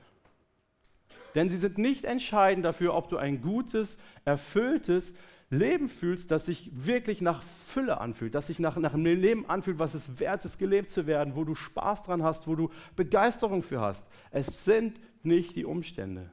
Denn 1.35 1.49
sie 1.49 1.57
sind 1.57 1.77
nicht 1.77 2.05
entscheidend 2.05 2.65
dafür, 2.65 2.95
ob 2.95 3.09
du 3.09 3.17
ein 3.17 3.43
gutes, 3.43 3.99
erfülltes 4.25 5.13
Leben 5.51 5.87
fühlst, 5.87 6.31
das 6.31 6.47
sich 6.47 6.71
wirklich 6.73 7.21
nach 7.21 7.43
Fülle 7.43 8.01
anfühlt, 8.01 8.33
das 8.33 8.47
sich 8.47 8.57
nach, 8.57 8.75
nach 8.77 8.95
einem 8.95 9.05
Leben 9.05 9.47
anfühlt, 9.47 9.77
was 9.77 9.93
es 9.93 10.19
wert 10.19 10.45
ist, 10.45 10.57
gelebt 10.57 10.89
zu 10.89 11.05
werden, 11.05 11.35
wo 11.35 11.43
du 11.43 11.53
Spaß 11.53 12.01
dran 12.01 12.23
hast, 12.23 12.47
wo 12.47 12.55
du 12.55 12.71
Begeisterung 12.95 13.61
für 13.61 13.81
hast. 13.81 14.07
Es 14.31 14.65
sind 14.65 14.99
nicht 15.21 15.55
die 15.55 15.65
Umstände 15.65 16.31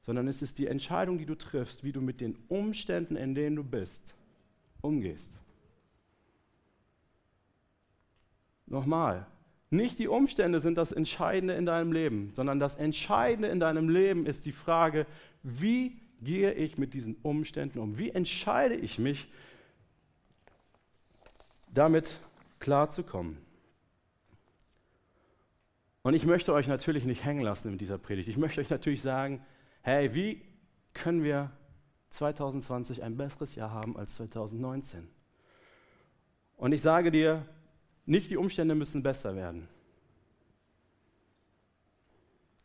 sondern 0.00 0.28
es 0.28 0.42
ist 0.42 0.58
die 0.58 0.66
Entscheidung, 0.66 1.18
die 1.18 1.26
du 1.26 1.34
triffst, 1.34 1.84
wie 1.84 1.92
du 1.92 2.00
mit 2.00 2.20
den 2.20 2.36
Umständen, 2.48 3.16
in 3.16 3.34
denen 3.34 3.56
du 3.56 3.64
bist, 3.64 4.14
umgehst. 4.80 5.38
Nochmal, 8.66 9.26
nicht 9.70 9.98
die 9.98 10.08
Umstände 10.08 10.60
sind 10.60 10.76
das 10.76 10.92
Entscheidende 10.92 11.54
in 11.54 11.66
deinem 11.66 11.92
Leben, 11.92 12.32
sondern 12.34 12.58
das 12.58 12.76
Entscheidende 12.76 13.48
in 13.48 13.60
deinem 13.60 13.88
Leben 13.88 14.26
ist 14.26 14.46
die 14.46 14.52
Frage, 14.52 15.06
wie 15.42 16.00
gehe 16.22 16.52
ich 16.52 16.78
mit 16.78 16.94
diesen 16.94 17.16
Umständen 17.22 17.78
um? 17.78 17.98
Wie 17.98 18.10
entscheide 18.10 18.74
ich 18.74 18.98
mich, 18.98 19.30
damit 21.72 22.18
klarzukommen? 22.58 23.38
Und 26.02 26.14
ich 26.14 26.24
möchte 26.24 26.52
euch 26.52 26.66
natürlich 26.66 27.04
nicht 27.04 27.24
hängen 27.24 27.42
lassen 27.42 27.70
mit 27.70 27.80
dieser 27.80 27.98
Predigt. 27.98 28.28
Ich 28.28 28.38
möchte 28.38 28.60
euch 28.60 28.70
natürlich 28.70 29.02
sagen, 29.02 29.44
hey, 29.82 30.14
wie 30.14 30.42
können 30.94 31.22
wir 31.22 31.50
2020 32.10 33.02
ein 33.02 33.16
besseres 33.16 33.54
Jahr 33.54 33.70
haben 33.70 33.96
als 33.96 34.14
2019? 34.14 35.08
Und 36.56 36.72
ich 36.72 36.82
sage 36.82 37.10
dir, 37.10 37.46
nicht 38.06 38.30
die 38.30 38.36
Umstände 38.36 38.74
müssen 38.74 39.02
besser 39.02 39.36
werden. 39.36 39.68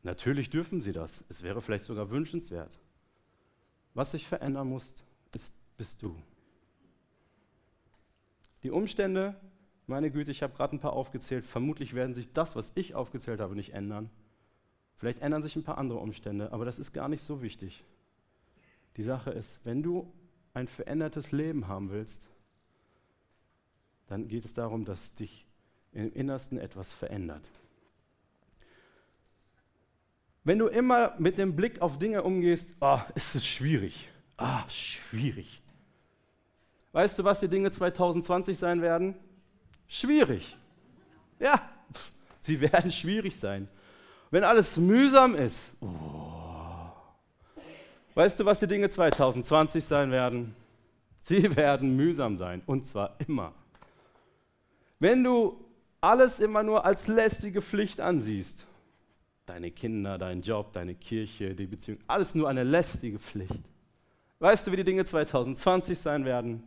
Natürlich 0.04 0.50
dürfen 0.50 0.82
sie 0.82 0.92
das. 0.92 1.24
Es 1.30 1.44
wäre 1.44 1.62
vielleicht 1.62 1.86
sogar 1.86 2.12
wünschenswert. 2.12 2.80
Was 3.94 4.12
sich 4.12 4.28
verändern 4.28 4.68
muss, 4.68 4.94
ist, 5.34 5.54
bist 5.78 6.02
du. 6.04 6.16
Die 8.64 8.72
Umstände, 8.72 9.36
meine 9.88 10.12
Güte, 10.12 10.32
ich 10.32 10.44
habe 10.44 10.54
gerade 10.54 10.76
ein 10.76 10.80
paar 10.80 10.94
aufgezählt, 10.94 11.46
vermutlich 11.46 11.94
werden 11.94 12.14
sich 12.14 12.34
das, 12.34 12.56
was 12.56 12.72
ich 12.76 12.96
aufgezählt 12.96 13.40
habe, 13.40 13.56
nicht 13.56 13.74
ändern. 13.74 14.10
Vielleicht 14.98 15.20
ändern 15.20 15.42
sich 15.42 15.56
ein 15.56 15.64
paar 15.64 15.78
andere 15.78 16.00
Umstände, 16.00 16.52
aber 16.54 16.66
das 16.66 16.80
ist 16.80 16.94
gar 16.94 17.10
nicht 17.10 17.22
so 17.22 17.42
wichtig. 17.42 17.84
Die 18.98 19.04
Sache 19.04 19.32
ist, 19.32 19.60
wenn 19.64 19.84
du 19.84 20.12
ein 20.54 20.68
verändertes 20.68 21.32
Leben 21.32 21.68
haben 21.68 21.92
willst, 21.92 22.30
dann 24.08 24.28
geht 24.28 24.46
es 24.46 24.54
darum, 24.54 24.86
dass 24.86 25.14
dich 25.16 25.46
im 25.92 26.14
Innersten 26.14 26.58
etwas 26.58 26.94
verändert. 26.94 27.50
Wenn 30.44 30.60
du 30.60 30.68
immer 30.68 31.16
mit 31.18 31.38
dem 31.38 31.56
Blick 31.56 31.82
auf 31.82 31.98
Dinge 31.98 32.22
umgehst, 32.22 32.70
oh, 32.80 33.00
ist 33.16 33.36
es 33.36 33.46
schwierig. 33.46 34.10
Ah, 34.38 34.64
schwierig. 34.70 35.62
Weißt 36.92 37.18
du, 37.18 37.24
was 37.24 37.40
die 37.40 37.48
Dinge 37.48 37.72
2020 37.72 38.56
sein 38.58 38.82
werden? 38.82 39.16
Schwierig. 39.88 40.56
Ja, 41.40 41.70
sie 42.42 42.62
werden 42.72 42.92
schwierig 42.92 43.36
sein. 43.36 43.68
Wenn 44.36 44.44
alles 44.44 44.76
mühsam 44.76 45.34
ist, 45.34 45.72
oh. 45.80 45.88
weißt 48.16 48.38
du, 48.38 48.44
was 48.44 48.60
die 48.60 48.68
Dinge 48.68 48.90
2020 48.90 49.82
sein 49.82 50.12
werden? 50.12 50.54
Sie 51.22 51.56
werden 51.56 51.96
mühsam 51.96 52.36
sein 52.36 52.62
und 52.66 52.86
zwar 52.86 53.16
immer. 53.26 53.54
Wenn 55.00 55.24
du 55.24 55.66
alles 56.02 56.42
immer 56.42 56.64
nur 56.64 56.84
als 56.84 57.08
lästige 57.08 57.62
Pflicht 57.62 58.02
ansiehst, 58.02 58.66
deine 59.46 59.72
Kinder, 59.72 60.18
dein 60.18 60.42
Job, 60.42 60.74
deine 60.74 60.96
Kirche, 60.96 61.56
die 61.56 61.68
Beziehung, 61.68 62.00
alles 62.06 62.36
nur 62.36 62.50
eine 62.50 62.66
lästige 62.66 63.20
Pflicht. 63.20 63.64
Weißt 64.40 64.68
du, 64.68 64.72
wie 64.74 64.76
die 64.76 64.84
Dinge 64.84 65.06
2020 65.06 65.98
sein 65.98 66.26
werden? 66.26 66.62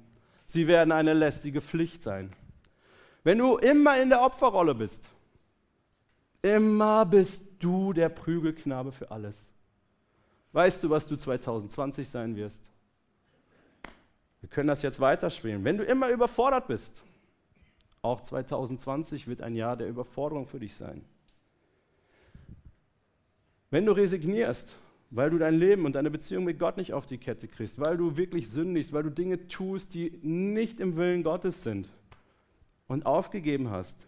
Sie 0.47 0.69
werden 0.69 0.91
eine 0.91 1.13
lästige 1.13 1.61
Pflicht 1.61 2.03
sein. 2.03 2.33
Wenn 3.25 3.37
du 3.37 3.59
immer 3.59 4.01
in 4.01 4.09
der 4.09 4.23
Opferrolle 4.23 4.75
bist, 4.75 5.11
immer 6.57 7.05
bist 7.07 7.43
du 7.59 7.93
der 7.93 8.09
Prügelknabe 8.09 8.93
für 8.93 9.11
alles. 9.11 9.53
Weißt 10.53 10.83
du, 10.83 10.91
was 10.91 11.07
du 11.07 11.17
2020 11.17 12.09
sein 12.09 12.37
wirst? 12.37 12.71
Wir 14.41 14.49
können 14.49 14.69
das 14.69 14.83
jetzt 14.83 15.01
weiterspielen. 15.01 15.65
Wenn 15.65 15.79
du 15.79 15.85
immer 15.85 16.09
überfordert 16.11 16.69
bist, 16.69 17.03
auch 18.03 18.21
2020 18.21 19.27
wird 19.27 19.43
ein 19.43 19.55
Jahr 19.55 19.77
der 19.77 19.89
Überforderung 19.89 20.47
für 20.47 20.61
dich 20.61 20.75
sein. 20.75 21.05
Wenn 23.71 23.85
du 23.85 23.93
resignierst, 23.93 24.77
weil 25.11 25.31
du 25.31 25.39
dein 25.39 25.55
Leben 25.55 25.85
und 25.85 25.95
deine 25.95 26.11
Beziehung 26.11 26.45
mit 26.45 26.59
Gott 26.59 26.77
nicht 26.77 26.93
auf 26.93 27.07
die 27.07 27.19
Kette 27.19 27.49
kriegst, 27.49 27.85
weil 27.85 27.97
du 27.97 28.17
wirklich 28.17 28.49
sündigst, 28.51 28.93
weil 28.93 29.03
du 29.03 29.11
Dinge 29.11 29.49
tust, 29.49 29.95
die 29.95 30.19
nicht 30.23 30.81
im 30.81 30.97
Willen 30.97 31.23
Gottes 31.23 31.63
sind 31.63 31.89
und 32.87 33.07
aufgegeben 33.07 33.71
hast, 33.71 34.07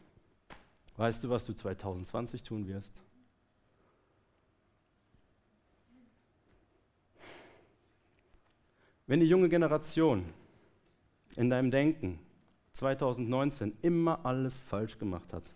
weißt 1.00 1.24
du, 1.24 1.30
was 1.30 1.46
du 1.46 1.54
2020 1.54 2.42
tun 2.42 2.68
wirst? 2.68 3.02
Wenn 9.06 9.20
die 9.20 9.26
junge 9.26 9.48
Generation 9.48 10.26
in 11.36 11.48
deinem 11.48 11.70
Denken 11.70 12.18
2019 12.74 13.78
immer 13.80 14.26
alles 14.26 14.60
falsch 14.60 14.98
gemacht 14.98 15.32
hat, 15.32 15.54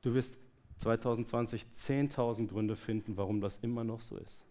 du 0.00 0.14
wirst 0.14 0.38
2020 0.78 1.66
10.000 1.76 2.48
Gründe 2.48 2.76
finden, 2.76 3.18
warum 3.18 3.42
das 3.42 3.58
immer 3.58 3.84
noch 3.84 4.00
so 4.00 4.16
ist. 4.16 4.42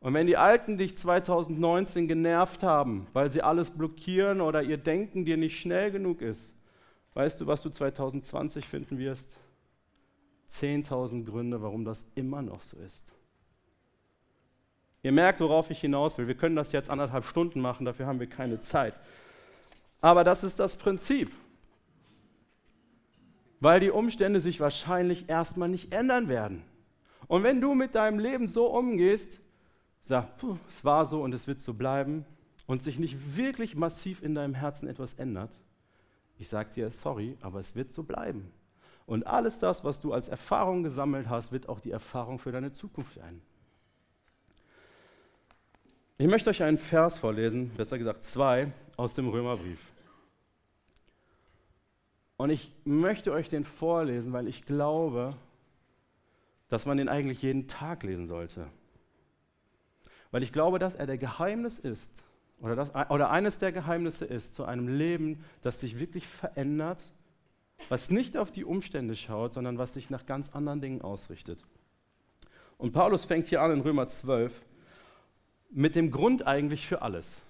Und 0.00 0.12
wenn 0.12 0.26
die 0.26 0.36
Alten 0.36 0.76
dich 0.76 0.98
2019 0.98 2.06
genervt 2.06 2.62
haben, 2.62 3.06
weil 3.14 3.32
sie 3.32 3.40
alles 3.40 3.70
blockieren 3.70 4.42
oder 4.42 4.62
ihr 4.62 4.76
Denken 4.76 5.24
dir 5.24 5.38
nicht 5.38 5.58
schnell 5.58 5.90
genug 5.90 6.20
ist, 6.20 6.54
weißt 7.14 7.40
du, 7.40 7.46
was 7.46 7.62
du 7.62 7.70
2020 7.70 8.66
finden 8.66 8.98
wirst? 8.98 9.36
10.000 10.52 11.24
Gründe, 11.24 11.62
warum 11.62 11.84
das 11.84 12.04
immer 12.14 12.42
noch 12.42 12.60
so 12.60 12.76
ist. 12.76 13.12
Ihr 15.02 15.12
merkt, 15.12 15.40
worauf 15.40 15.70
ich 15.70 15.80
hinaus 15.80 16.16
will. 16.16 16.28
Wir 16.28 16.36
können 16.36 16.56
das 16.56 16.72
jetzt 16.72 16.90
anderthalb 16.90 17.24
Stunden 17.24 17.60
machen, 17.60 17.84
dafür 17.84 18.06
haben 18.06 18.20
wir 18.20 18.28
keine 18.28 18.60
Zeit. 18.60 19.00
Aber 20.00 20.24
das 20.24 20.44
ist 20.44 20.60
das 20.60 20.76
Prinzip 20.76 21.30
weil 23.64 23.80
die 23.80 23.90
Umstände 23.90 24.40
sich 24.40 24.60
wahrscheinlich 24.60 25.30
erstmal 25.30 25.70
nicht 25.70 25.94
ändern 25.94 26.28
werden. 26.28 26.62
Und 27.28 27.44
wenn 27.44 27.62
du 27.62 27.74
mit 27.74 27.94
deinem 27.94 28.18
Leben 28.18 28.46
so 28.46 28.66
umgehst, 28.66 29.40
sag, 30.02 30.28
es 30.68 30.84
war 30.84 31.06
so 31.06 31.22
und 31.22 31.34
es 31.34 31.46
wird 31.46 31.60
so 31.60 31.72
bleiben 31.72 32.26
und 32.66 32.82
sich 32.82 32.98
nicht 32.98 33.36
wirklich 33.36 33.74
massiv 33.74 34.22
in 34.22 34.34
deinem 34.34 34.52
Herzen 34.52 34.86
etwas 34.86 35.14
ändert, 35.14 35.50
ich 36.38 36.48
sage 36.48 36.70
dir, 36.70 36.90
sorry, 36.90 37.36
aber 37.40 37.60
es 37.60 37.74
wird 37.74 37.92
so 37.92 38.02
bleiben. 38.02 38.50
Und 39.06 39.26
alles 39.26 39.58
das, 39.58 39.84
was 39.84 40.00
du 40.00 40.12
als 40.12 40.28
Erfahrung 40.28 40.82
gesammelt 40.82 41.28
hast, 41.28 41.52
wird 41.52 41.68
auch 41.68 41.80
die 41.80 41.90
Erfahrung 41.90 42.38
für 42.38 42.52
deine 42.52 42.72
Zukunft 42.72 43.14
sein. 43.14 43.42
Ich 46.16 46.26
möchte 46.26 46.50
euch 46.50 46.62
einen 46.62 46.78
Vers 46.78 47.18
vorlesen, 47.18 47.70
besser 47.70 47.98
gesagt 47.98 48.24
zwei, 48.24 48.72
aus 48.96 49.14
dem 49.14 49.28
Römerbrief. 49.28 49.80
Und 52.36 52.50
ich 52.50 52.72
möchte 52.84 53.32
euch 53.32 53.48
den 53.48 53.64
vorlesen, 53.64 54.32
weil 54.32 54.48
ich 54.48 54.64
glaube, 54.64 55.36
dass 56.68 56.86
man 56.86 56.96
den 56.96 57.08
eigentlich 57.08 57.42
jeden 57.42 57.68
Tag 57.68 58.02
lesen 58.02 58.26
sollte. 58.26 58.66
Weil 60.30 60.42
ich 60.42 60.52
glaube, 60.52 60.78
dass 60.78 60.94
er 60.94 61.06
der 61.06 61.18
Geheimnis 61.18 61.78
ist, 61.78 62.24
oder, 62.60 62.76
das, 62.76 62.94
oder 63.10 63.30
eines 63.30 63.58
der 63.58 63.72
Geheimnisse 63.72 64.24
ist 64.24 64.54
zu 64.54 64.64
einem 64.64 64.88
Leben, 64.88 65.44
das 65.62 65.80
sich 65.80 65.98
wirklich 65.98 66.26
verändert, 66.26 67.02
was 67.88 68.10
nicht 68.10 68.36
auf 68.36 68.50
die 68.50 68.64
Umstände 68.64 69.16
schaut, 69.16 69.54
sondern 69.54 69.78
was 69.78 69.94
sich 69.94 70.10
nach 70.10 70.26
ganz 70.26 70.50
anderen 70.50 70.80
Dingen 70.80 71.02
ausrichtet. 71.02 71.58
Und 72.78 72.92
Paulus 72.92 73.24
fängt 73.24 73.46
hier 73.46 73.62
an 73.62 73.72
in 73.72 73.80
Römer 73.80 74.08
12 74.08 74.64
mit 75.70 75.94
dem 75.94 76.10
Grund 76.10 76.46
eigentlich 76.46 76.86
für 76.86 77.02
alles. 77.02 77.42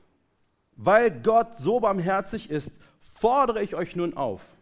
Weil 0.76 1.10
Gott 1.10 1.58
so 1.58 1.80
barmherzig 1.80 2.50
ist, 2.50 2.72
fordere 3.00 3.62
ich 3.62 3.74
euch 3.74 3.94
nun 3.96 4.16
auf, 4.16 4.54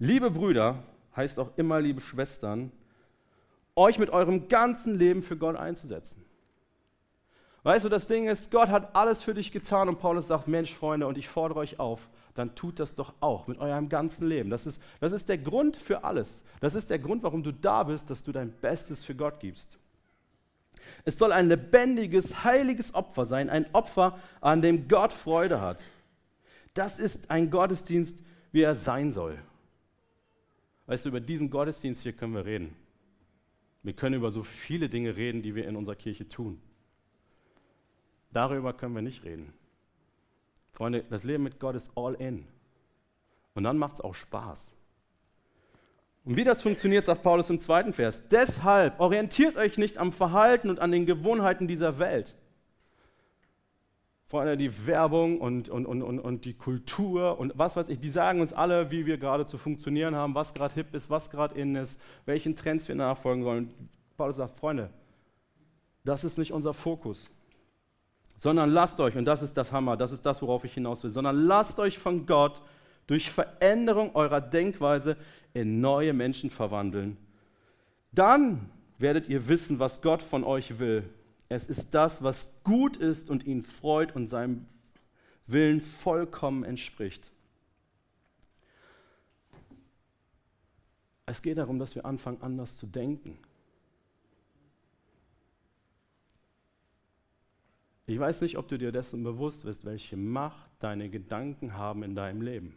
Liebe 0.00 0.30
Brüder, 0.30 0.84
heißt 1.16 1.40
auch 1.40 1.50
immer 1.56 1.80
liebe 1.80 2.00
Schwestern, 2.00 2.70
euch 3.74 3.98
mit 3.98 4.10
eurem 4.10 4.46
ganzen 4.46 4.96
Leben 4.96 5.22
für 5.22 5.36
Gott 5.36 5.56
einzusetzen. 5.56 6.24
Weißt 7.68 7.84
du, 7.84 7.90
das 7.90 8.06
Ding 8.06 8.28
ist, 8.28 8.50
Gott 8.50 8.70
hat 8.70 8.96
alles 8.96 9.22
für 9.22 9.34
dich 9.34 9.52
getan 9.52 9.90
und 9.90 9.98
Paulus 9.98 10.28
sagt, 10.28 10.48
Mensch, 10.48 10.72
Freunde, 10.72 11.06
und 11.06 11.18
ich 11.18 11.28
fordere 11.28 11.58
euch 11.58 11.78
auf, 11.78 12.08
dann 12.32 12.54
tut 12.54 12.80
das 12.80 12.94
doch 12.94 13.12
auch 13.20 13.46
mit 13.46 13.58
eurem 13.58 13.90
ganzen 13.90 14.26
Leben. 14.26 14.48
Das 14.48 14.64
ist, 14.64 14.80
das 15.00 15.12
ist 15.12 15.28
der 15.28 15.36
Grund 15.36 15.76
für 15.76 16.02
alles. 16.02 16.42
Das 16.60 16.74
ist 16.74 16.88
der 16.88 16.98
Grund, 16.98 17.22
warum 17.24 17.42
du 17.42 17.52
da 17.52 17.82
bist, 17.82 18.08
dass 18.08 18.22
du 18.22 18.32
dein 18.32 18.52
Bestes 18.52 19.04
für 19.04 19.14
Gott 19.14 19.38
gibst. 19.38 19.78
Es 21.04 21.18
soll 21.18 21.30
ein 21.30 21.48
lebendiges, 21.48 22.42
heiliges 22.42 22.94
Opfer 22.94 23.26
sein, 23.26 23.50
ein 23.50 23.66
Opfer, 23.74 24.18
an 24.40 24.62
dem 24.62 24.88
Gott 24.88 25.12
Freude 25.12 25.60
hat. 25.60 25.90
Das 26.72 26.98
ist 26.98 27.30
ein 27.30 27.50
Gottesdienst, 27.50 28.22
wie 28.50 28.62
er 28.62 28.76
sein 28.76 29.12
soll. 29.12 29.38
Weißt 30.86 31.04
du, 31.04 31.10
über 31.10 31.20
diesen 31.20 31.50
Gottesdienst 31.50 32.02
hier 32.02 32.14
können 32.14 32.32
wir 32.32 32.46
reden. 32.46 32.74
Wir 33.82 33.92
können 33.92 34.14
über 34.14 34.30
so 34.30 34.42
viele 34.42 34.88
Dinge 34.88 35.16
reden, 35.16 35.42
die 35.42 35.54
wir 35.54 35.68
in 35.68 35.76
unserer 35.76 35.96
Kirche 35.96 36.26
tun. 36.30 36.62
Darüber 38.38 38.72
können 38.72 38.94
wir 38.94 39.02
nicht 39.02 39.24
reden. 39.24 39.52
Freunde, 40.70 41.02
das 41.10 41.24
Leben 41.24 41.42
mit 41.42 41.58
Gott 41.58 41.74
ist 41.74 41.90
all 41.96 42.14
in. 42.14 42.46
Und 43.56 43.64
dann 43.64 43.78
macht 43.78 43.94
es 43.94 44.00
auch 44.00 44.14
Spaß. 44.14 44.76
Und 46.24 46.36
wie 46.36 46.44
das 46.44 46.62
funktioniert, 46.62 47.04
sagt 47.04 47.24
Paulus 47.24 47.50
im 47.50 47.58
zweiten 47.58 47.92
Vers. 47.92 48.22
Deshalb 48.28 49.00
orientiert 49.00 49.56
euch 49.56 49.76
nicht 49.76 49.98
am 49.98 50.12
Verhalten 50.12 50.70
und 50.70 50.78
an 50.78 50.92
den 50.92 51.04
Gewohnheiten 51.04 51.66
dieser 51.66 51.98
Welt 51.98 52.36
allem 54.32 54.56
die 54.56 54.86
Werbung 54.86 55.40
und, 55.40 55.68
und, 55.68 55.84
und, 55.86 56.02
und, 56.02 56.20
und 56.20 56.44
die 56.44 56.54
Kultur 56.54 57.40
und 57.40 57.54
was 57.56 57.74
weiß 57.74 57.88
ich, 57.88 57.98
die 57.98 58.08
sagen 58.08 58.40
uns 58.40 58.52
alle, 58.52 58.92
wie 58.92 59.04
wir 59.04 59.18
gerade 59.18 59.46
zu 59.46 59.58
funktionieren 59.58 60.14
haben, 60.14 60.36
was 60.36 60.54
gerade 60.54 60.74
hip 60.74 60.94
ist, 60.94 61.10
was 61.10 61.28
gerade 61.28 61.58
in 61.58 61.74
ist, 61.74 62.00
welchen 62.24 62.54
Trends 62.54 62.86
wir 62.86 62.94
nachfolgen 62.94 63.42
sollen. 63.42 63.74
Paulus 64.16 64.36
sagt, 64.36 64.56
Freunde, 64.60 64.90
das 66.04 66.22
ist 66.22 66.38
nicht 66.38 66.52
unser 66.52 66.72
Fokus, 66.72 67.30
sondern 68.38 68.70
lasst 68.70 69.00
euch, 69.00 69.16
und 69.16 69.24
das 69.24 69.42
ist 69.42 69.56
das 69.56 69.72
Hammer, 69.72 69.96
das 69.96 70.12
ist 70.12 70.24
das, 70.24 70.40
worauf 70.42 70.64
ich 70.64 70.74
hinaus 70.74 71.02
will, 71.04 71.10
sondern 71.10 71.46
lasst 71.46 71.78
euch 71.78 71.98
von 71.98 72.26
Gott 72.26 72.62
durch 73.06 73.30
Veränderung 73.30 74.14
eurer 74.14 74.40
Denkweise 74.40 75.16
in 75.54 75.80
neue 75.80 76.12
Menschen 76.12 76.50
verwandeln. 76.50 77.16
Dann 78.12 78.70
werdet 78.98 79.28
ihr 79.28 79.48
wissen, 79.48 79.78
was 79.78 80.02
Gott 80.02 80.22
von 80.22 80.44
euch 80.44 80.78
will 80.78 81.04
es 81.48 81.66
ist 81.66 81.94
das, 81.94 82.22
was 82.22 82.52
gut 82.62 82.96
ist 82.96 83.30
und 83.30 83.44
ihn 83.46 83.62
freut 83.62 84.14
und 84.14 84.26
seinem 84.26 84.66
Willen 85.46 85.80
vollkommen 85.80 86.62
entspricht. 86.62 87.30
Es 91.24 91.40
geht 91.42 91.58
darum, 91.58 91.78
dass 91.78 91.94
wir 91.94 92.04
anfangen, 92.04 92.42
anders 92.42 92.76
zu 92.76 92.86
denken. 92.86 93.38
Ich 98.08 98.18
weiß 98.18 98.40
nicht, 98.40 98.56
ob 98.56 98.66
du 98.68 98.78
dir 98.78 98.90
dessen 98.90 99.22
bewusst 99.22 99.64
bist, 99.64 99.84
welche 99.84 100.16
Macht 100.16 100.70
deine 100.80 101.10
Gedanken 101.10 101.74
haben 101.74 102.02
in 102.02 102.14
deinem 102.14 102.40
Leben. 102.40 102.74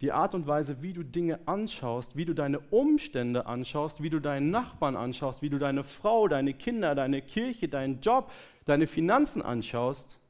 Die 0.00 0.12
Art 0.12 0.32
und 0.32 0.46
Weise, 0.46 0.80
wie 0.80 0.92
du 0.92 1.02
Dinge 1.02 1.40
anschaust, 1.48 2.14
wie 2.14 2.24
du 2.24 2.32
deine 2.32 2.60
Umstände 2.70 3.46
anschaust, 3.46 4.00
wie 4.04 4.10
du 4.10 4.20
deinen 4.20 4.50
Nachbarn 4.50 4.94
anschaust, 4.94 5.42
wie 5.42 5.50
du 5.50 5.58
deine 5.58 5.82
Frau, 5.82 6.28
deine 6.28 6.54
Kinder, 6.54 6.94
deine 6.94 7.20
Kirche, 7.20 7.66
deinen 7.66 8.00
Job, 8.00 8.30
deine 8.64 8.86
Finanzen 8.86 9.42
anschaust, 9.42 10.20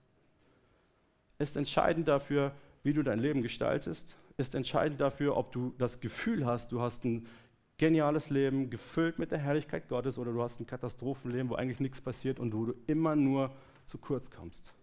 ist 1.38 1.58
entscheidend 1.58 2.08
dafür, 2.08 2.52
wie 2.82 2.94
du 2.94 3.02
dein 3.02 3.18
Leben 3.18 3.42
gestaltest, 3.42 4.16
ist 4.38 4.54
entscheidend 4.54 5.02
dafür, 5.02 5.36
ob 5.36 5.52
du 5.52 5.74
das 5.76 6.00
Gefühl 6.00 6.46
hast, 6.46 6.72
du 6.72 6.80
hast 6.80 7.04
ein 7.04 7.26
geniales 7.76 8.30
Leben, 8.30 8.70
gefüllt 8.70 9.18
mit 9.18 9.32
der 9.32 9.38
Herrlichkeit 9.38 9.88
Gottes, 9.88 10.16
oder 10.18 10.32
du 10.32 10.42
hast 10.42 10.60
ein 10.60 10.66
Katastrophenleben, 10.66 11.50
wo 11.50 11.56
eigentlich 11.56 11.80
nichts 11.80 12.00
passiert 12.00 12.40
und 12.40 12.54
wo 12.54 12.64
du 12.64 12.74
immer 12.86 13.14
nur 13.14 13.50
zu 13.86 13.98
kurz 13.98 14.30
kommst. 14.30 14.74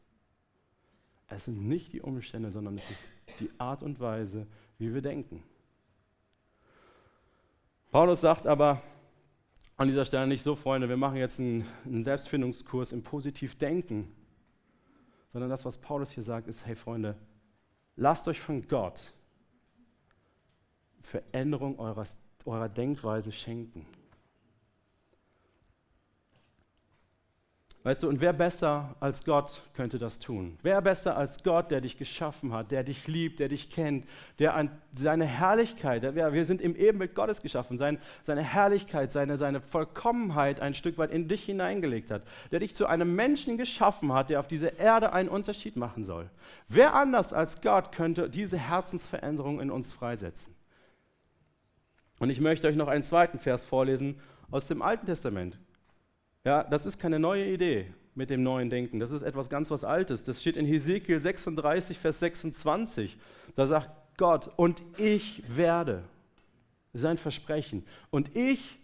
Es 1.27 1.45
sind 1.45 1.67
nicht 1.67 1.93
die 1.93 2.01
Umstände, 2.01 2.51
sondern 2.51 2.77
es 2.77 2.89
ist 2.89 3.11
die 3.39 3.49
Art 3.57 3.83
und 3.83 3.99
Weise, 3.99 4.47
wie 4.77 4.93
wir 4.93 5.01
denken. 5.01 5.43
Paulus 7.91 8.21
sagt 8.21 8.47
aber 8.47 8.81
an 9.77 9.87
dieser 9.87 10.05
Stelle 10.05 10.27
nicht 10.27 10.43
so, 10.43 10.55
Freunde, 10.55 10.89
wir 10.89 10.97
machen 10.97 11.17
jetzt 11.17 11.39
einen, 11.39 12.03
Selbstfindungskurs 12.03 12.91
im 12.91 13.03
Positivdenken, 13.03 14.11
sondern 15.31 15.49
das, 15.49 15.65
was 15.65 15.77
Paulus 15.77 16.11
hier 16.11 16.23
sagt, 16.23 16.47
ist, 16.47 16.65
hey 16.65 16.75
Freunde, 16.75 17.15
lasst 17.95 18.27
euch 18.27 18.39
von 18.39 18.67
Gott 18.67 19.13
Veränderung 21.01 21.79
eurer, 21.79 22.05
eurer 22.45 22.69
Denkweise 22.69 23.31
schenken. 23.31 23.85
Weißt 27.85 28.01
du, 28.01 28.07
und 28.07 28.21
wer 28.21 28.31
besser 28.31 28.95
als 29.01 29.25
Gott 29.25 29.61
könnte 29.73 29.99
das 29.99 30.17
tun? 30.17 30.57
Wer 30.61 30.81
besser 30.81 31.17
als 31.17 31.43
Gott, 31.43 31.69
der 31.69 31.81
dich 31.81 31.97
geschaffen 31.97 32.53
hat, 32.53 32.71
der 32.71 32.81
dich 32.85 33.07
liebt, 33.07 33.41
der 33.41 33.49
dich 33.49 33.69
kennt, 33.69 34.07
der 34.39 34.55
an 34.55 34.71
seine 34.93 35.25
Herrlichkeit, 35.25 36.01
der, 36.01 36.31
wir 36.31 36.45
sind 36.45 36.61
im 36.61 36.77
Ebenbild 36.77 37.13
Gottes 37.13 37.41
geschaffen, 37.41 37.77
sein, 37.77 37.97
seine 38.23 38.41
Herrlichkeit, 38.41 39.11
seine, 39.11 39.37
seine 39.37 39.59
Vollkommenheit 39.59 40.61
ein 40.61 40.75
Stück 40.75 40.97
weit 40.97 41.11
in 41.11 41.27
dich 41.27 41.43
hineingelegt 41.43 42.09
hat, 42.09 42.23
der 42.53 42.61
dich 42.61 42.73
zu 42.73 42.85
einem 42.85 43.15
Menschen 43.15 43.57
geschaffen 43.57 44.13
hat, 44.13 44.29
der 44.29 44.39
auf 44.39 44.47
dieser 44.47 44.79
Erde 44.79 45.11
einen 45.11 45.27
Unterschied 45.27 45.75
machen 45.75 46.05
soll. 46.05 46.29
Wer 46.69 46.95
anders 46.95 47.33
als 47.33 47.59
Gott 47.59 47.91
könnte 47.91 48.29
diese 48.29 48.57
Herzensveränderung 48.57 49.59
in 49.59 49.69
uns 49.69 49.91
freisetzen? 49.91 50.55
Und 52.17 52.29
ich 52.29 52.39
möchte 52.39 52.65
euch 52.69 52.77
noch 52.77 52.87
einen 52.87 53.03
zweiten 53.03 53.39
Vers 53.39 53.65
vorlesen 53.65 54.21
aus 54.51 54.67
dem 54.67 54.81
Alten 54.81 55.05
Testament. 55.05 55.57
Ja, 56.45 56.63
das 56.63 56.85
ist 56.85 56.99
keine 56.99 57.19
neue 57.19 57.45
Idee 57.45 57.87
mit 58.15 58.29
dem 58.29 58.43
neuen 58.43 58.69
Denken. 58.69 58.99
Das 58.99 59.11
ist 59.11 59.23
etwas 59.23 59.49
ganz 59.49 59.71
was 59.71 59.83
Altes. 59.83 60.23
Das 60.23 60.41
steht 60.41 60.57
in 60.57 60.65
Hesekiel 60.65 61.19
36, 61.19 61.97
Vers 61.97 62.19
26. 62.19 63.17
Da 63.55 63.65
sagt 63.65 63.89
Gott, 64.17 64.51
und 64.57 64.81
ich 64.97 65.43
werde, 65.47 66.03
sein 66.93 67.17
Versprechen, 67.17 67.85
und 68.11 68.35
ich 68.35 68.79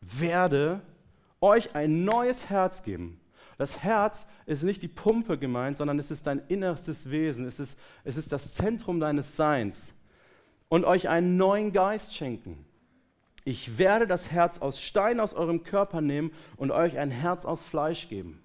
werde 0.00 0.80
euch 1.40 1.74
ein 1.74 2.04
neues 2.04 2.50
Herz 2.50 2.82
geben. 2.82 3.20
Das 3.56 3.82
Herz 3.82 4.26
ist 4.46 4.62
nicht 4.62 4.82
die 4.82 4.88
Pumpe 4.88 5.38
gemeint, 5.38 5.78
sondern 5.78 5.98
es 5.98 6.10
ist 6.10 6.26
dein 6.26 6.42
innerstes 6.48 7.10
Wesen. 7.10 7.46
Es 7.46 7.58
ist, 7.58 7.78
es 8.04 8.16
ist 8.16 8.30
das 8.32 8.54
Zentrum 8.54 9.00
deines 9.00 9.36
Seins. 9.36 9.94
Und 10.68 10.84
euch 10.84 11.08
einen 11.08 11.36
neuen 11.36 11.72
Geist 11.72 12.14
schenken 12.14 12.64
ich 13.44 13.78
werde 13.78 14.06
das 14.06 14.30
Herz 14.30 14.58
aus 14.58 14.80
Stein 14.80 15.20
aus 15.20 15.34
eurem 15.34 15.62
Körper 15.62 16.00
nehmen 16.00 16.32
und 16.56 16.70
euch 16.70 16.98
ein 16.98 17.10
Herz 17.10 17.44
aus 17.44 17.64
Fleisch 17.64 18.08
geben. 18.08 18.42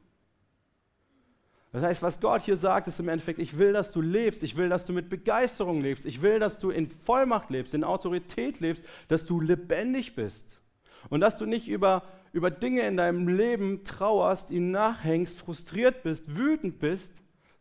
Das 1.74 1.82
heißt, 1.82 2.04
was 2.04 2.22
Gott 2.22 2.44
hier 2.44 2.56
sagt, 2.56 2.88
ist 2.88 3.00
im 3.00 3.10
Endeffekt, 3.10 3.40
ich 3.40 3.58
will, 3.58 3.74
dass 3.74 3.92
du 3.92 4.00
lebst, 4.00 4.44
ich 4.44 4.56
will, 4.58 4.70
dass 4.70 4.86
du 4.86 4.94
mit 4.94 5.10
Begeisterung 5.10 5.82
lebst, 5.82 6.06
ich 6.06 6.22
will, 6.22 6.38
dass 6.38 6.60
du 6.60 6.70
in 6.70 6.92
Vollmacht 6.92 7.50
lebst, 7.50 7.74
in 7.74 7.84
Autorität 7.84 8.60
lebst, 8.60 8.86
dass 9.08 9.26
du 9.26 9.42
lebendig 9.42 10.16
bist 10.16 10.62
und 11.10 11.20
dass 11.20 11.36
du 11.36 11.48
nicht 11.48 11.68
über, 11.68 12.04
über 12.32 12.52
Dinge 12.52 12.82
in 12.82 12.96
deinem 12.96 13.28
Leben 13.28 13.84
trauerst, 13.86 14.52
ihnen 14.52 14.70
nachhängst, 14.70 15.36
frustriert 15.36 16.04
bist, 16.04 16.38
wütend 16.38 16.78
bist, 16.78 17.12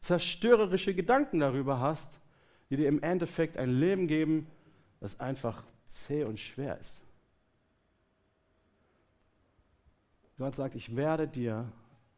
zerstörerische 0.00 0.94
Gedanken 0.94 1.40
darüber 1.40 1.80
hast, 1.80 2.20
die 2.68 2.76
dir 2.76 2.88
im 2.88 3.02
Endeffekt 3.02 3.56
ein 3.56 3.70
Leben 3.70 4.08
geben, 4.08 4.46
das 5.00 5.18
einfach 5.20 5.64
zäh 5.86 6.24
und 6.24 6.38
schwer 6.38 6.78
ist. 6.78 7.02
Gott 10.38 10.54
sagt, 10.54 10.74
ich 10.74 10.96
werde 10.96 11.28
dir 11.28 11.70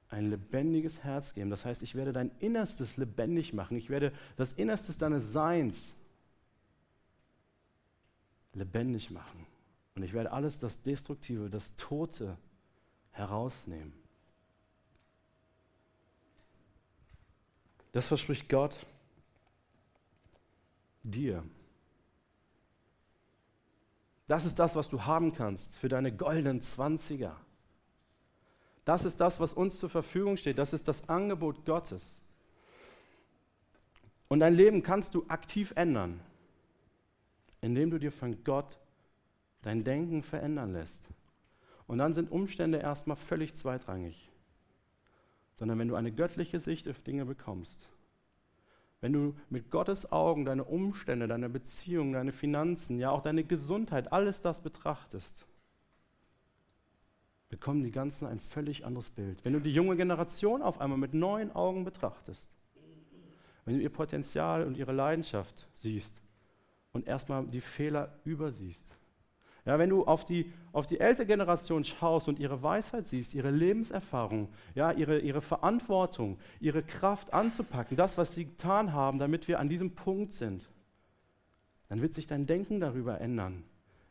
ein 0.08 0.30
lebendiges 0.30 1.02
Herz 1.02 1.34
geben. 1.34 1.50
Das 1.50 1.64
heißt, 1.64 1.82
ich 1.82 1.94
werde 1.94 2.12
dein 2.12 2.30
Innerstes 2.38 2.96
lebendig 2.96 3.52
machen. 3.52 3.76
Ich 3.76 3.90
werde 3.90 4.12
das 4.36 4.52
Innerstes 4.52 4.96
deines 4.96 5.32
Seins 5.32 5.96
lebendig 8.52 9.10
machen. 9.10 9.46
Und 9.96 10.02
ich 10.02 10.12
werde 10.12 10.32
alles 10.32 10.58
das 10.58 10.80
Destruktive, 10.82 11.50
das 11.50 11.74
Tote 11.76 12.36
herausnehmen. 13.10 13.92
Das 17.92 18.08
verspricht 18.08 18.48
Gott 18.48 18.86
dir. 21.04 21.44
Das 24.26 24.44
ist 24.44 24.58
das, 24.58 24.74
was 24.74 24.88
du 24.88 25.02
haben 25.02 25.32
kannst 25.32 25.78
für 25.78 25.88
deine 25.88 26.10
goldenen 26.10 26.60
Zwanziger. 26.60 27.36
Das 28.84 29.04
ist 29.04 29.20
das, 29.20 29.40
was 29.40 29.52
uns 29.54 29.78
zur 29.78 29.88
Verfügung 29.88 30.36
steht. 30.36 30.58
Das 30.58 30.72
ist 30.72 30.86
das 30.88 31.08
Angebot 31.08 31.64
Gottes. 31.64 32.20
Und 34.28 34.40
dein 34.40 34.54
Leben 34.54 34.82
kannst 34.82 35.14
du 35.14 35.24
aktiv 35.28 35.72
ändern, 35.76 36.20
indem 37.60 37.90
du 37.90 37.98
dir 37.98 38.12
von 38.12 38.42
Gott 38.44 38.78
dein 39.62 39.84
Denken 39.84 40.22
verändern 40.22 40.72
lässt. 40.72 41.08
Und 41.86 41.98
dann 41.98 42.12
sind 42.12 42.30
Umstände 42.30 42.78
erstmal 42.78 43.16
völlig 43.16 43.54
zweitrangig. 43.54 44.30
Sondern 45.54 45.78
wenn 45.78 45.88
du 45.88 45.94
eine 45.94 46.12
göttliche 46.12 46.58
Sicht 46.58 46.88
auf 46.88 47.00
Dinge 47.00 47.24
bekommst, 47.24 47.88
wenn 49.00 49.12
du 49.12 49.34
mit 49.50 49.70
Gottes 49.70 50.10
Augen 50.10 50.44
deine 50.46 50.64
Umstände, 50.64 51.28
deine 51.28 51.48
Beziehungen, 51.48 52.14
deine 52.14 52.32
Finanzen, 52.32 52.98
ja 52.98 53.10
auch 53.10 53.22
deine 53.22 53.44
Gesundheit, 53.44 54.12
alles 54.12 54.40
das 54.40 54.62
betrachtest, 54.62 55.46
bekommen 57.54 57.84
die 57.84 57.92
Ganzen 57.92 58.26
ein 58.26 58.40
völlig 58.40 58.84
anderes 58.84 59.10
Bild. 59.10 59.44
Wenn 59.44 59.52
du 59.52 59.60
die 59.60 59.72
junge 59.72 59.94
Generation 59.94 60.60
auf 60.60 60.80
einmal 60.80 60.98
mit 60.98 61.14
neuen 61.14 61.54
Augen 61.54 61.84
betrachtest, 61.84 62.52
wenn 63.64 63.76
du 63.76 63.80
ihr 63.80 63.90
Potenzial 63.90 64.64
und 64.64 64.76
ihre 64.76 64.90
Leidenschaft 64.90 65.68
siehst 65.72 66.20
und 66.92 67.06
erstmal 67.06 67.46
die 67.46 67.60
Fehler 67.60 68.18
übersiehst, 68.24 68.96
ja, 69.66 69.78
wenn 69.78 69.88
du 69.88 70.04
auf 70.04 70.24
die, 70.24 70.52
auf 70.72 70.86
die 70.86 70.98
ältere 70.98 71.26
Generation 71.28 71.84
schaust 71.84 72.26
und 72.26 72.40
ihre 72.40 72.60
Weisheit 72.64 73.06
siehst, 73.06 73.34
ihre 73.34 73.52
Lebenserfahrung, 73.52 74.48
ja, 74.74 74.90
ihre, 74.90 75.20
ihre 75.20 75.40
Verantwortung, 75.40 76.38
ihre 76.58 76.82
Kraft 76.82 77.32
anzupacken, 77.32 77.96
das, 77.96 78.18
was 78.18 78.34
sie 78.34 78.46
getan 78.46 78.92
haben, 78.92 79.20
damit 79.20 79.46
wir 79.46 79.60
an 79.60 79.68
diesem 79.68 79.94
Punkt 79.94 80.32
sind, 80.32 80.68
dann 81.88 82.02
wird 82.02 82.14
sich 82.14 82.26
dein 82.26 82.46
Denken 82.46 82.80
darüber 82.80 83.20
ändern. 83.20 83.62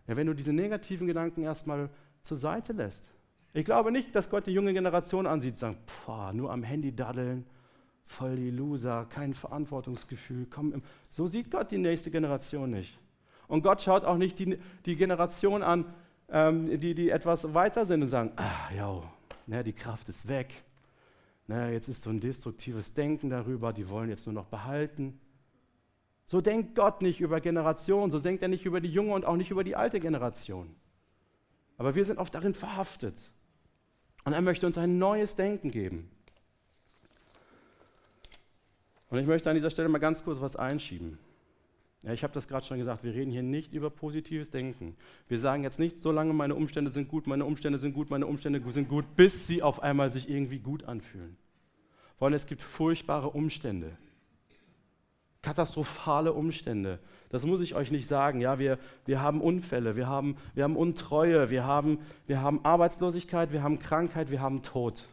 Ja, 0.08 0.16
wenn 0.16 0.28
du 0.28 0.34
diese 0.34 0.54
negativen 0.54 1.08
Gedanken 1.08 1.44
erstmal 1.44 1.90
zur 2.22 2.38
Seite 2.38 2.72
lässt 2.72 3.12
ich 3.54 3.66
glaube 3.66 3.92
nicht, 3.92 4.16
dass 4.16 4.30
Gott 4.30 4.48
die 4.48 4.52
junge 4.52 4.74
Generation 4.74 5.28
ansieht 5.28 5.54
und 5.54 5.60
sagt, 5.60 5.78
pah, 5.86 6.34
nur 6.34 6.52
am 6.52 6.64
Handy 6.64 6.96
daddeln, 6.96 7.46
voll 8.06 8.36
die 8.36 8.50
Loser, 8.50 9.06
kein 9.10 9.34
Verantwortungsgefühl. 9.34 10.48
Komm, 10.50 10.82
so 11.10 11.28
sieht 11.28 11.52
Gott 11.52 11.72
die 11.72 11.78
nächste 11.78 12.10
Generation 12.10 12.72
nicht. 12.72 13.00
Und 13.48 13.62
Gott 13.62 13.82
schaut 13.82 14.06
auch 14.06 14.18
nicht 14.18 14.40
die, 14.40 14.58
die 14.86 14.96
Generation 14.96 15.62
an, 15.62 15.94
ähm, 16.30 16.80
die, 16.80 16.96
die 16.96 17.10
etwas 17.10 17.54
weiter 17.54 17.86
sind 17.86 18.02
und 18.02 18.08
sagen, 18.08 18.32
ah, 18.38 18.74
ja, 18.76 19.04
ne, 19.46 19.64
die 19.64 19.74
Kraft 19.74 20.10
ist 20.10 20.28
weg. 20.28 20.64
Ne, 21.48 21.72
jetzt 21.74 21.90
ist 21.90 22.04
so 22.04 22.10
ein 22.10 22.20
destruktives 22.20 22.94
Denken 22.94 23.30
darüber, 23.30 23.74
die 23.74 23.90
wollen 23.90 24.10
jetzt 24.10 24.26
nur 24.26 24.34
noch 24.34 24.46
behalten. 24.46 25.20
So 26.26 26.42
denkt 26.42 26.74
Gott 26.74 27.02
nicht 27.02 27.22
über 27.22 27.42
Generationen, 27.42 28.12
so 28.12 28.20
denkt 28.20 28.42
er 28.42 28.48
nicht 28.48 28.66
über 28.66 28.82
die 28.82 28.90
junge 28.90 29.14
und 29.14 29.26
auch 29.26 29.36
nicht 29.36 29.52
über 29.52 29.64
die 29.64 29.76
alte 29.76 30.00
Generation. 30.00 30.74
Aber 31.78 31.96
wir 31.96 32.06
sind 32.06 32.18
oft 32.18 32.34
darin 32.34 32.54
verhaftet. 32.54 33.32
Und 34.26 34.34
er 34.34 34.42
möchte 34.42 34.66
uns 34.66 34.78
ein 34.78 34.98
neues 34.98 35.36
Denken 35.36 35.72
geben. 35.72 36.10
Und 39.10 39.20
ich 39.20 39.28
möchte 39.28 39.50
an 39.50 39.56
dieser 39.56 39.70
Stelle 39.70 39.90
mal 39.90 40.00
ganz 40.00 40.24
kurz 40.24 40.42
was 40.42 40.56
einschieben. 40.56 41.20
Ja, 42.04 42.12
ich 42.12 42.24
habe 42.24 42.34
das 42.34 42.48
gerade 42.48 42.66
schon 42.66 42.80
gesagt, 42.80 43.04
wir 43.04 43.14
reden 43.14 43.32
hier 43.32 43.44
nicht 43.44 43.74
über 43.74 43.90
positives 43.90 44.50
Denken. 44.50 44.96
Wir 45.30 45.40
sagen 45.40 45.64
jetzt 45.64 45.80
nicht, 45.80 46.02
solange 46.02 46.34
meine 46.34 46.56
Umstände 46.56 46.92
sind 46.92 47.08
gut, 47.08 47.28
meine 47.28 47.46
Umstände 47.46 47.80
sind 47.80 47.94
gut, 47.94 48.10
meine 48.10 48.26
Umstände 48.26 48.62
sind 48.72 48.90
gut, 48.90 49.06
bis 49.16 49.48
sie 49.48 49.62
auf 49.62 49.82
einmal 49.82 50.12
sich 50.12 50.30
irgendwie 50.30 50.60
gut 50.60 50.84
anfühlen. 50.84 51.38
Weil 52.20 52.34
es 52.34 52.46
gibt 52.46 52.62
furchtbare 52.62 53.30
Umstände. 53.30 53.98
Katastrophale 55.44 56.34
Umstände. 56.34 57.00
Das 57.30 57.46
muss 57.46 57.60
ich 57.60 57.76
euch 57.76 57.92
nicht 57.92 58.08
sagen. 58.08 58.40
Ja, 58.40 58.58
wir, 58.58 58.80
wir 59.06 59.22
haben 59.22 59.42
Unfälle, 59.42 59.96
wir 59.96 60.08
haben, 60.08 60.38
wir 60.56 60.64
haben 60.64 60.76
Untreue, 60.76 61.52
wir 61.52 61.66
haben, 61.66 62.00
wir 62.26 62.42
haben 62.42 62.66
Arbeitslosigkeit, 62.66 63.52
wir 63.52 63.62
haben 63.62 63.78
Krankheit, 63.78 64.32
wir 64.32 64.42
haben 64.42 64.64
Tod. 64.64 65.06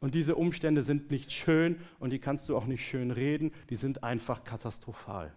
Und 0.00 0.14
diese 0.14 0.34
Umstände 0.34 0.82
sind 0.82 1.10
nicht 1.10 1.30
schön 1.30 1.80
und 1.98 2.10
die 2.10 2.18
kannst 2.18 2.48
du 2.48 2.56
auch 2.56 2.66
nicht 2.66 2.84
schön 2.84 3.10
reden, 3.10 3.52
die 3.70 3.76
sind 3.76 4.02
einfach 4.02 4.44
katastrophal. 4.44 5.32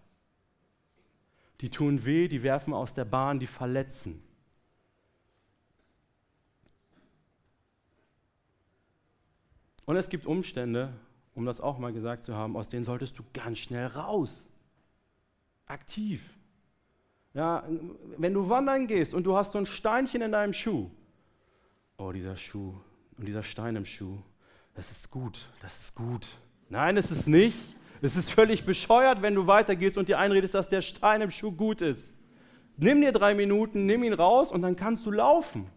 Die 1.61 1.69
tun 1.69 2.05
weh, 2.05 2.27
die 2.27 2.43
werfen 2.43 2.73
aus 2.73 2.93
der 2.93 3.05
Bahn, 3.05 3.39
die 3.39 3.47
verletzen. 3.47 4.23
Und 9.85 9.97
es 9.97 10.09
gibt 10.09 10.25
Umstände, 10.25 10.93
um 11.35 11.45
das 11.45 11.61
auch 11.61 11.77
mal 11.77 11.93
gesagt 11.93 12.23
zu 12.23 12.35
haben, 12.35 12.55
aus 12.55 12.67
denen 12.67 12.83
solltest 12.83 13.17
du 13.17 13.23
ganz 13.33 13.59
schnell 13.59 13.87
raus. 13.87 14.49
Aktiv. 15.65 16.21
Ja, 17.33 17.63
wenn 18.17 18.33
du 18.33 18.49
wandern 18.49 18.85
gehst 18.87 19.13
und 19.13 19.23
du 19.23 19.35
hast 19.35 19.53
so 19.53 19.57
ein 19.57 19.65
Steinchen 19.65 20.21
in 20.21 20.31
deinem 20.31 20.53
Schuh, 20.53 20.89
oh, 21.97 22.11
dieser 22.11 22.35
Schuh 22.35 22.73
und 23.17 23.25
dieser 23.25 23.41
Stein 23.41 23.75
im 23.75 23.85
Schuh, 23.85 24.19
das 24.75 24.91
ist 24.91 25.09
gut, 25.09 25.47
das 25.61 25.79
ist 25.79 25.95
gut. 25.95 26.27
Nein, 26.69 26.97
es 26.97 27.11
ist 27.11 27.27
nicht. 27.27 27.57
Es 28.01 28.17
ist 28.17 28.29
völlig 28.29 28.65
bescheuert, 28.65 29.21
wenn 29.21 29.33
du 29.33 29.47
weitergehst 29.47 29.97
und 29.97 30.09
dir 30.09 30.19
einredest, 30.19 30.53
dass 30.53 30.67
der 30.67 30.81
Stein 30.81 31.21
im 31.21 31.31
Schuh 31.31 31.53
gut 31.53 31.81
ist. 31.81 32.13
Nimm 32.75 32.99
dir 32.99 33.13
drei 33.13 33.33
Minuten, 33.33 33.85
nimm 33.85 34.03
ihn 34.03 34.13
raus 34.13 34.51
und 34.51 34.61
dann 34.61 34.75
kannst 34.75 35.05
du 35.05 35.11
laufen. 35.11 35.67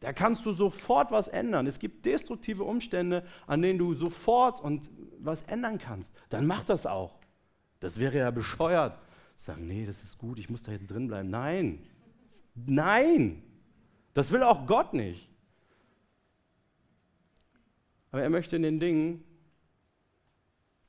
Da 0.00 0.14
kannst 0.14 0.46
du 0.46 0.52
sofort 0.52 1.12
was 1.12 1.28
ändern. 1.28 1.66
Es 1.66 1.78
gibt 1.78 2.06
destruktive 2.06 2.64
Umstände, 2.64 3.24
an 3.46 3.60
denen 3.60 3.78
du 3.78 3.92
sofort 3.92 4.60
und 4.60 4.90
was 5.18 5.42
ändern 5.42 5.78
kannst. 5.78 6.14
Dann 6.30 6.46
mach 6.46 6.64
das 6.64 6.86
auch. 6.86 7.18
Das 7.80 8.00
wäre 8.00 8.18
ja 8.18 8.30
bescheuert. 8.30 8.98
Sagen, 9.36 9.66
nee, 9.66 9.86
das 9.86 10.02
ist 10.02 10.18
gut, 10.18 10.38
ich 10.38 10.50
muss 10.50 10.62
da 10.62 10.72
jetzt 10.72 10.90
drin 10.90 11.06
bleiben. 11.06 11.30
Nein, 11.30 11.86
nein, 12.54 13.42
das 14.14 14.32
will 14.32 14.42
auch 14.42 14.66
Gott 14.66 14.92
nicht. 14.92 15.30
Aber 18.10 18.22
er 18.22 18.30
möchte 18.30 18.56
in 18.56 18.62
den 18.62 18.80
Dingen 18.80 19.24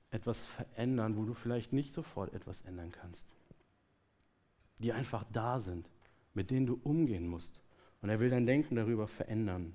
etwas 0.10 0.46
verändern, 0.46 1.16
wo 1.18 1.24
du 1.24 1.34
vielleicht 1.34 1.72
nicht 1.72 1.94
sofort 1.94 2.34
etwas 2.34 2.62
ändern 2.62 2.92
kannst. 2.92 3.26
Die 4.80 4.92
einfach 4.92 5.26
da 5.32 5.60
sind, 5.60 5.90
mit 6.34 6.50
denen 6.50 6.66
du 6.66 6.80
umgehen 6.84 7.28
musst. 7.28 7.62
Und 8.02 8.10
er 8.10 8.20
will 8.20 8.30
dein 8.30 8.46
Denken 8.46 8.76
darüber 8.76 9.08
verändern. 9.08 9.74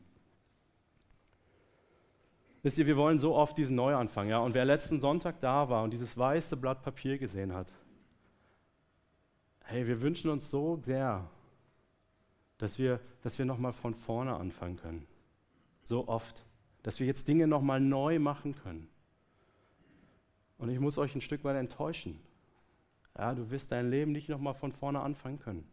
Wisst 2.62 2.78
ihr, 2.78 2.86
wir 2.86 2.96
wollen 2.96 3.18
so 3.18 3.34
oft 3.34 3.56
diesen 3.56 3.76
Neuanfang, 3.76 4.28
ja? 4.28 4.38
Und 4.38 4.54
wer 4.54 4.64
letzten 4.64 5.00
Sonntag 5.00 5.40
da 5.40 5.68
war 5.68 5.84
und 5.84 5.92
dieses 5.92 6.18
weiße 6.18 6.56
Blatt 6.56 6.82
Papier 6.82 7.18
gesehen 7.18 7.52
hat, 7.52 7.72
hey, 9.64 9.86
wir 9.86 10.00
wünschen 10.00 10.30
uns 10.30 10.50
so 10.50 10.76
sehr, 10.82 11.30
dass 12.58 12.78
wir, 12.78 13.00
dass 13.22 13.38
wir 13.38 13.44
nochmal 13.44 13.72
von 13.72 13.94
vorne 13.94 14.34
anfangen 14.34 14.76
können. 14.76 15.06
So 15.82 16.08
oft. 16.08 16.44
Dass 16.82 17.00
wir 17.00 17.06
jetzt 17.06 17.28
Dinge 17.28 17.46
nochmal 17.46 17.80
neu 17.80 18.18
machen 18.18 18.54
können. 18.54 18.88
Und 20.58 20.70
ich 20.70 20.80
muss 20.80 20.98
euch 20.98 21.14
ein 21.14 21.20
Stück 21.20 21.44
weit 21.44 21.56
enttäuschen. 21.56 22.18
Ja, 23.16 23.34
du 23.34 23.50
wirst 23.50 23.72
dein 23.72 23.90
Leben 23.90 24.12
nicht 24.12 24.28
nochmal 24.28 24.54
von 24.54 24.72
vorne 24.72 25.00
anfangen 25.00 25.38
können. 25.38 25.68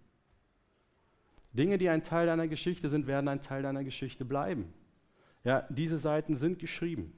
Dinge, 1.54 1.78
die 1.78 1.90
ein 1.90 2.02
Teil 2.02 2.26
deiner 2.26 2.48
Geschichte 2.48 2.90
sind, 2.90 3.08
werden 3.08 3.28
ein 3.28 3.42
Teil 3.42 3.62
deiner 3.62 3.84
Geschichte 3.84 4.26
bleiben. 4.26 4.74
Ja, 5.44 5.66
diese 5.70 5.98
Seiten 5.98 6.36
sind 6.36 6.60
geschrieben. 6.60 7.14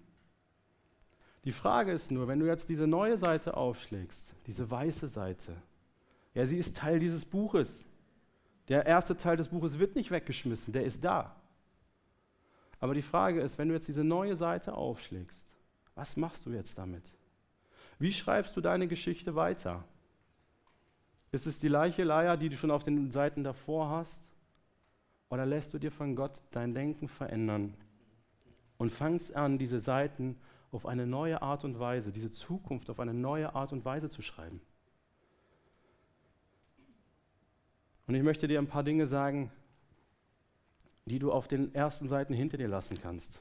Die 1.45 1.51
Frage 1.51 1.91
ist 1.91 2.11
nur, 2.11 2.27
wenn 2.27 2.39
du 2.39 2.47
jetzt 2.47 2.69
diese 2.69 2.87
neue 2.87 3.17
Seite 3.17 3.55
aufschlägst, 3.55 4.33
diese 4.47 4.69
weiße 4.69 5.07
Seite, 5.07 5.55
ja, 6.33 6.45
sie 6.45 6.57
ist 6.57 6.75
Teil 6.75 6.99
dieses 6.99 7.23
Buches. 7.23 7.85
Der 8.67 8.85
erste 8.85 9.15
Teil 9.15 9.37
des 9.37 9.49
Buches 9.49 9.79
wird 9.79 9.95
nicht 9.95 10.11
weggeschmissen, 10.11 10.73
der 10.73 10.83
ist 10.83 11.03
da. 11.03 11.35
Aber 12.79 12.93
die 12.93 13.03
Frage 13.03 13.41
ist, 13.41 13.57
wenn 13.57 13.69
du 13.69 13.75
jetzt 13.75 13.87
diese 13.87 14.03
neue 14.03 14.35
Seite 14.35 14.73
aufschlägst, 14.73 15.45
was 15.93 16.17
machst 16.17 16.45
du 16.45 16.49
jetzt 16.49 16.77
damit? 16.77 17.13
Wie 17.99 18.11
schreibst 18.11 18.57
du 18.57 18.61
deine 18.61 18.87
Geschichte 18.87 19.35
weiter? 19.35 19.85
Ist 21.31 21.47
es 21.47 21.59
die 21.59 21.67
gleiche 21.67 22.03
Leier, 22.03 22.37
die 22.37 22.49
du 22.49 22.57
schon 22.57 22.71
auf 22.71 22.83
den 22.83 23.11
Seiten 23.11 23.43
davor 23.43 23.89
hast? 23.89 24.29
Oder 25.29 25.45
lässt 25.45 25.73
du 25.73 25.79
dir 25.79 25.91
von 25.91 26.15
Gott 26.15 26.41
dein 26.51 26.73
Denken 26.73 27.07
verändern 27.07 27.73
und 28.77 28.91
fangst 28.91 29.35
an, 29.35 29.57
diese 29.57 29.79
Seiten 29.79 30.37
auf 30.71 30.85
eine 30.85 31.05
neue 31.05 31.41
Art 31.41 31.63
und 31.63 31.79
Weise, 31.79 32.11
diese 32.11 32.31
Zukunft 32.31 32.89
auf 32.89 32.99
eine 32.99 33.13
neue 33.13 33.53
Art 33.55 33.73
und 33.73 33.83
Weise 33.85 34.09
zu 34.09 34.21
schreiben? 34.21 34.61
Und 38.07 38.15
ich 38.15 38.23
möchte 38.23 38.47
dir 38.47 38.59
ein 38.59 38.67
paar 38.67 38.83
Dinge 38.83 39.07
sagen, 39.07 39.51
die 41.05 41.19
du 41.19 41.31
auf 41.31 41.47
den 41.47 41.73
ersten 41.73 42.07
Seiten 42.07 42.33
hinter 42.33 42.57
dir 42.57 42.67
lassen 42.67 42.99
kannst. 42.99 43.39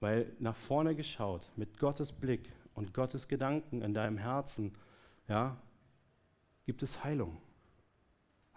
Weil 0.00 0.32
nach 0.38 0.56
vorne 0.56 0.94
geschaut, 0.94 1.50
mit 1.56 1.78
Gottes 1.78 2.12
Blick 2.12 2.50
und 2.74 2.92
Gottes 2.92 3.28
Gedanken 3.28 3.82
in 3.82 3.94
deinem 3.94 4.18
Herzen, 4.18 4.74
ja, 5.32 5.56
gibt 6.66 6.82
es 6.82 7.02
Heilung. 7.04 7.38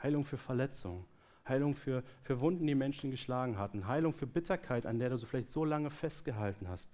Heilung 0.03 0.25
für 0.25 0.35
Verletzungen, 0.35 1.05
Heilung 1.47 1.73
für, 1.73 2.03
für 2.21 2.41
Wunden, 2.41 2.67
die 2.67 2.75
Menschen 2.75 3.11
geschlagen 3.11 3.57
hatten, 3.57 3.87
Heilung 3.87 4.13
für 4.13 4.27
Bitterkeit, 4.27 4.85
an 4.85 4.99
der 4.99 5.09
du 5.09 5.17
so 5.17 5.25
vielleicht 5.25 5.49
so 5.49 5.63
lange 5.63 5.89
festgehalten 5.89 6.67
hast. 6.67 6.89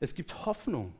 Es 0.00 0.14
gibt 0.14 0.44
Hoffnung. 0.44 0.94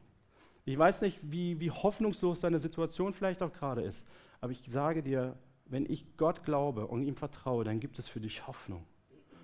Ich 0.64 0.78
weiß 0.78 1.02
nicht, 1.02 1.18
wie, 1.22 1.60
wie 1.60 1.70
hoffnungslos 1.70 2.40
deine 2.40 2.58
Situation 2.58 3.12
vielleicht 3.12 3.42
auch 3.42 3.52
gerade 3.52 3.82
ist, 3.82 4.06
aber 4.40 4.52
ich 4.52 4.62
sage 4.66 5.02
dir, 5.02 5.36
wenn 5.66 5.84
ich 5.84 6.16
Gott 6.16 6.42
glaube 6.42 6.86
und 6.86 7.02
ihm 7.02 7.16
vertraue, 7.16 7.64
dann 7.64 7.80
gibt 7.80 7.98
es 7.98 8.08
für 8.08 8.20
dich 8.20 8.46
Hoffnung. 8.46 8.86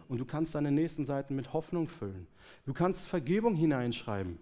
Und 0.09 0.17
du 0.17 0.25
kannst 0.25 0.55
deine 0.55 0.73
nächsten 0.73 1.05
Seiten 1.05 1.37
mit 1.37 1.53
Hoffnung 1.53 1.89
füllen. 1.89 2.27
Du 2.65 2.73
kannst 2.73 3.07
Vergebung 3.07 3.55
hineinschreiben. 3.55 4.39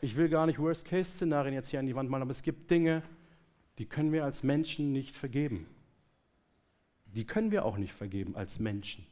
Ich 0.00 0.16
will 0.16 0.28
gar 0.28 0.46
nicht 0.46 0.58
Worst-Case-Szenarien 0.58 1.54
jetzt 1.54 1.68
hier 1.68 1.80
an 1.80 1.86
die 1.86 1.94
Wand 1.94 2.08
malen, 2.08 2.22
aber 2.22 2.30
es 2.30 2.42
gibt 2.42 2.70
Dinge, 2.70 3.02
die 3.78 3.86
können 3.86 4.12
wir 4.12 4.24
als 4.24 4.42
Menschen 4.42 4.92
nicht 4.92 5.14
vergeben. 5.14 5.66
Die 7.06 7.26
können 7.26 7.50
wir 7.50 7.64
auch 7.64 7.76
nicht 7.76 7.92
vergeben 7.92 8.36
als 8.36 8.58
Menschen. 8.60 9.06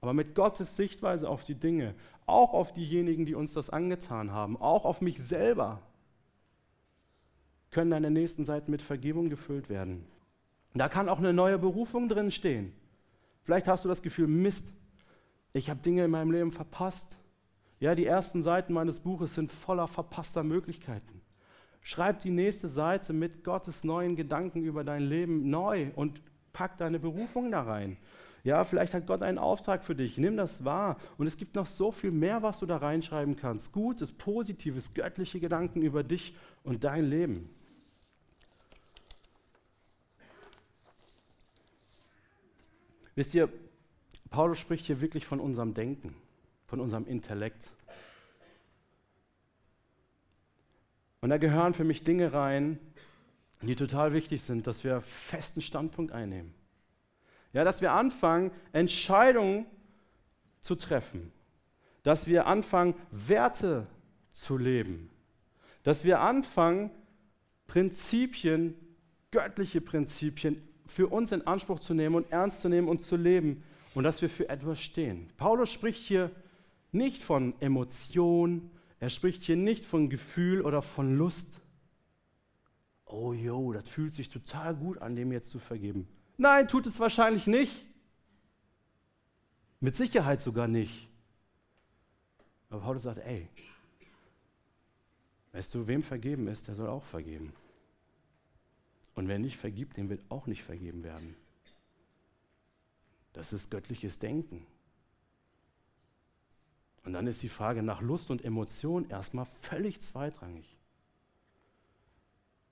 Aber 0.00 0.12
mit 0.12 0.34
Gottes 0.34 0.76
Sichtweise 0.76 1.28
auf 1.28 1.44
die 1.44 1.54
Dinge, 1.54 1.94
auch 2.26 2.52
auf 2.52 2.72
diejenigen, 2.72 3.24
die 3.24 3.34
uns 3.34 3.52
das 3.52 3.70
angetan 3.70 4.32
haben, 4.32 4.56
auch 4.56 4.84
auf 4.84 5.00
mich 5.00 5.18
selber, 5.18 5.80
können 7.70 7.90
deine 7.90 8.10
nächsten 8.10 8.44
Seiten 8.44 8.70
mit 8.70 8.82
Vergebung 8.82 9.30
gefüllt 9.30 9.68
werden. 9.68 10.04
Da 10.74 10.88
kann 10.88 11.08
auch 11.08 11.18
eine 11.18 11.32
neue 11.32 11.58
Berufung 11.58 12.08
drin 12.08 12.30
stehen. 12.30 12.72
Vielleicht 13.44 13.68
hast 13.68 13.84
du 13.84 13.88
das 13.88 14.02
Gefühl, 14.02 14.26
Mist, 14.26 14.66
ich 15.52 15.70
habe 15.70 15.80
Dinge 15.80 16.04
in 16.04 16.10
meinem 16.10 16.30
Leben 16.30 16.52
verpasst. 16.52 17.18
Ja, 17.82 17.96
die 17.96 18.06
ersten 18.06 18.44
Seiten 18.44 18.74
meines 18.74 19.00
Buches 19.00 19.34
sind 19.34 19.50
voller 19.50 19.88
verpasster 19.88 20.44
Möglichkeiten. 20.44 21.20
Schreib 21.80 22.20
die 22.20 22.30
nächste 22.30 22.68
Seite 22.68 23.12
mit 23.12 23.42
Gottes 23.42 23.82
neuen 23.82 24.14
Gedanken 24.14 24.62
über 24.62 24.84
dein 24.84 25.02
Leben 25.02 25.50
neu 25.50 25.90
und 25.96 26.22
pack 26.52 26.78
deine 26.78 27.00
Berufung 27.00 27.50
da 27.50 27.62
rein. 27.62 27.96
Ja, 28.44 28.62
vielleicht 28.62 28.94
hat 28.94 29.08
Gott 29.08 29.20
einen 29.22 29.36
Auftrag 29.36 29.82
für 29.82 29.96
dich. 29.96 30.16
Nimm 30.16 30.36
das 30.36 30.64
wahr. 30.64 30.96
Und 31.18 31.26
es 31.26 31.36
gibt 31.36 31.56
noch 31.56 31.66
so 31.66 31.90
viel 31.90 32.12
mehr, 32.12 32.40
was 32.44 32.60
du 32.60 32.66
da 32.66 32.76
reinschreiben 32.76 33.34
kannst. 33.34 33.72
Gutes, 33.72 34.12
positives, 34.12 34.94
göttliche 34.94 35.40
Gedanken 35.40 35.82
über 35.82 36.04
dich 36.04 36.36
und 36.62 36.84
dein 36.84 37.04
Leben. 37.04 37.50
Wisst 43.16 43.34
ihr, 43.34 43.48
Paulus 44.30 44.60
spricht 44.60 44.86
hier 44.86 45.00
wirklich 45.00 45.26
von 45.26 45.40
unserem 45.40 45.74
Denken, 45.74 46.14
von 46.72 46.80
unserem 46.80 47.06
Intellekt. 47.06 47.70
Und 51.20 51.28
da 51.28 51.36
gehören 51.36 51.74
für 51.74 51.84
mich 51.84 52.02
Dinge 52.02 52.32
rein, 52.32 52.78
die 53.60 53.76
total 53.76 54.14
wichtig 54.14 54.40
sind, 54.40 54.66
dass 54.66 54.82
wir 54.82 55.02
festen 55.02 55.60
Standpunkt 55.60 56.12
einnehmen. 56.12 56.54
Ja, 57.52 57.62
dass 57.62 57.82
wir 57.82 57.92
anfangen, 57.92 58.52
Entscheidungen 58.72 59.66
zu 60.62 60.74
treffen. 60.74 61.30
Dass 62.04 62.26
wir 62.26 62.46
anfangen, 62.46 62.94
Werte 63.10 63.86
zu 64.30 64.56
leben. 64.56 65.10
Dass 65.82 66.06
wir 66.06 66.20
anfangen, 66.20 66.90
Prinzipien, 67.66 68.74
göttliche 69.30 69.82
Prinzipien 69.82 70.66
für 70.86 71.08
uns 71.08 71.32
in 71.32 71.46
Anspruch 71.46 71.80
zu 71.80 71.92
nehmen 71.92 72.14
und 72.14 72.32
ernst 72.32 72.62
zu 72.62 72.70
nehmen 72.70 72.88
und 72.88 73.04
zu 73.04 73.16
leben 73.16 73.62
und 73.94 74.04
dass 74.04 74.22
wir 74.22 74.30
für 74.30 74.48
etwas 74.48 74.80
stehen. 74.80 75.28
Paulus 75.36 75.70
spricht 75.70 76.02
hier 76.02 76.30
nicht 76.92 77.22
von 77.22 77.60
Emotion, 77.60 78.70
er 79.00 79.08
spricht 79.08 79.42
hier 79.42 79.56
nicht 79.56 79.84
von 79.84 80.10
Gefühl 80.10 80.62
oder 80.62 80.82
von 80.82 81.16
Lust. 81.16 81.60
Oh 83.04 83.32
jo, 83.32 83.72
das 83.72 83.88
fühlt 83.88 84.14
sich 84.14 84.28
total 84.28 84.74
gut 84.74 84.98
an, 84.98 85.16
dem 85.16 85.32
jetzt 85.32 85.50
zu 85.50 85.58
vergeben. 85.58 86.06
Nein, 86.36 86.68
tut 86.68 86.86
es 86.86 87.00
wahrscheinlich 87.00 87.46
nicht. 87.46 87.84
Mit 89.80 89.96
Sicherheit 89.96 90.40
sogar 90.40 90.68
nicht. 90.68 91.08
Aber 92.70 92.80
Paulus 92.80 93.02
sagt, 93.02 93.18
ey, 93.18 93.48
Weißt 95.52 95.74
du, 95.74 95.86
wem 95.86 96.02
vergeben 96.02 96.48
ist, 96.48 96.66
der 96.68 96.74
soll 96.74 96.88
auch 96.88 97.04
vergeben. 97.04 97.52
Und 99.14 99.28
wer 99.28 99.38
nicht 99.38 99.58
vergibt, 99.58 99.98
dem 99.98 100.08
wird 100.08 100.24
auch 100.30 100.46
nicht 100.46 100.62
vergeben 100.64 101.04
werden. 101.04 101.36
Das 103.34 103.52
ist 103.52 103.70
göttliches 103.70 104.18
Denken. 104.18 104.66
Und 107.04 107.14
dann 107.14 107.26
ist 107.26 107.42
die 107.42 107.48
Frage 107.48 107.82
nach 107.82 108.00
Lust 108.00 108.30
und 108.30 108.44
Emotion 108.44 109.08
erstmal 109.08 109.46
völlig 109.46 110.00
zweitrangig. 110.00 110.76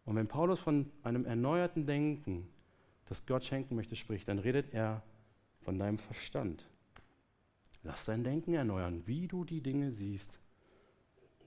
Und 0.05 0.17
wenn 0.17 0.29
Paulus 0.29 0.61
von 0.61 0.91
einem 1.03 1.25
erneuerten 1.25 1.87
Denken, 1.87 2.49
das 3.07 3.27
Gott 3.27 3.45
schenken 3.45 3.75
möchte, 3.75 3.97
spricht, 3.97 4.29
dann 4.29 4.39
redet 4.39 4.73
er 4.73 5.03
von 5.63 5.79
deinem 5.79 5.99
Verstand. 5.99 6.65
Lass 7.83 8.05
dein 8.05 8.25
Denken 8.25 8.55
erneuern, 8.55 9.03
wie 9.07 9.27
du 9.27 9.45
die 9.45 9.63
Dinge 9.63 9.91
siehst. 9.91 10.39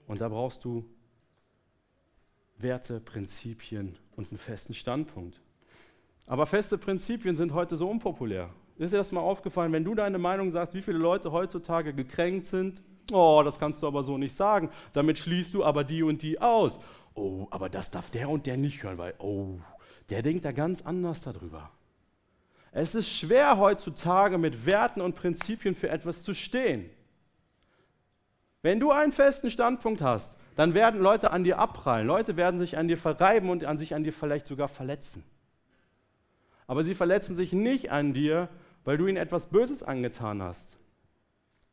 Und 0.06 0.20
da 0.20 0.28
brauchst 0.28 0.64
du 0.64 0.84
Werte, 2.58 3.00
Prinzipien 3.00 3.96
und 4.16 4.30
einen 4.30 4.38
festen 4.38 4.74
Standpunkt. 4.74 5.40
Aber 6.26 6.46
feste 6.46 6.78
Prinzipien 6.78 7.36
sind 7.36 7.52
heute 7.52 7.76
so 7.76 7.88
unpopulär. 7.88 8.50
Ist 8.76 8.92
dir 8.92 8.96
das 8.96 9.12
mal 9.12 9.20
aufgefallen, 9.20 9.72
wenn 9.72 9.84
du 9.84 9.94
deine 9.94 10.18
Meinung 10.18 10.50
sagst, 10.50 10.74
wie 10.74 10.82
viele 10.82 10.98
Leute 10.98 11.30
heutzutage 11.30 11.94
gekränkt 11.94 12.46
sind? 12.48 12.82
Oh, 13.12 13.42
das 13.44 13.58
kannst 13.58 13.82
du 13.82 13.86
aber 13.86 14.02
so 14.02 14.18
nicht 14.18 14.34
sagen. 14.34 14.70
Damit 14.92 15.18
schließt 15.18 15.54
du 15.54 15.64
aber 15.64 15.84
die 15.84 16.02
und 16.02 16.22
die 16.22 16.40
aus. 16.40 16.78
Oh, 17.14 17.46
aber 17.50 17.68
das 17.68 17.90
darf 17.90 18.10
der 18.10 18.28
und 18.28 18.46
der 18.46 18.56
nicht 18.56 18.82
hören, 18.82 18.98
weil, 18.98 19.14
oh, 19.18 19.58
der 20.10 20.22
denkt 20.22 20.44
da 20.44 20.52
ganz 20.52 20.82
anders 20.82 21.20
darüber. 21.20 21.70
Es 22.72 22.96
ist 22.96 23.08
schwer 23.08 23.58
heutzutage 23.58 24.36
mit 24.36 24.66
Werten 24.66 25.00
und 25.00 25.14
Prinzipien 25.14 25.76
für 25.76 25.90
etwas 25.90 26.24
zu 26.24 26.34
stehen. 26.34 26.90
Wenn 28.62 28.80
du 28.80 28.90
einen 28.90 29.12
festen 29.12 29.50
Standpunkt 29.50 30.00
hast, 30.00 30.36
dann 30.56 30.74
werden 30.74 31.00
Leute 31.00 31.30
an 31.30 31.44
dir 31.44 31.58
abprallen. 31.58 32.06
Leute 32.06 32.36
werden 32.36 32.58
sich 32.58 32.76
an 32.76 32.88
dir 32.88 32.96
verreiben 32.96 33.50
und 33.50 33.64
an 33.64 33.78
sich 33.78 33.94
an 33.94 34.02
dir 34.02 34.12
vielleicht 34.12 34.46
sogar 34.46 34.68
verletzen. 34.68 35.22
Aber 36.66 36.82
sie 36.82 36.94
verletzen 36.94 37.36
sich 37.36 37.52
nicht 37.52 37.92
an 37.92 38.12
dir, 38.12 38.48
weil 38.84 38.98
du 38.98 39.06
ihnen 39.06 39.16
etwas 39.16 39.46
Böses 39.46 39.82
angetan 39.82 40.42
hast, 40.42 40.76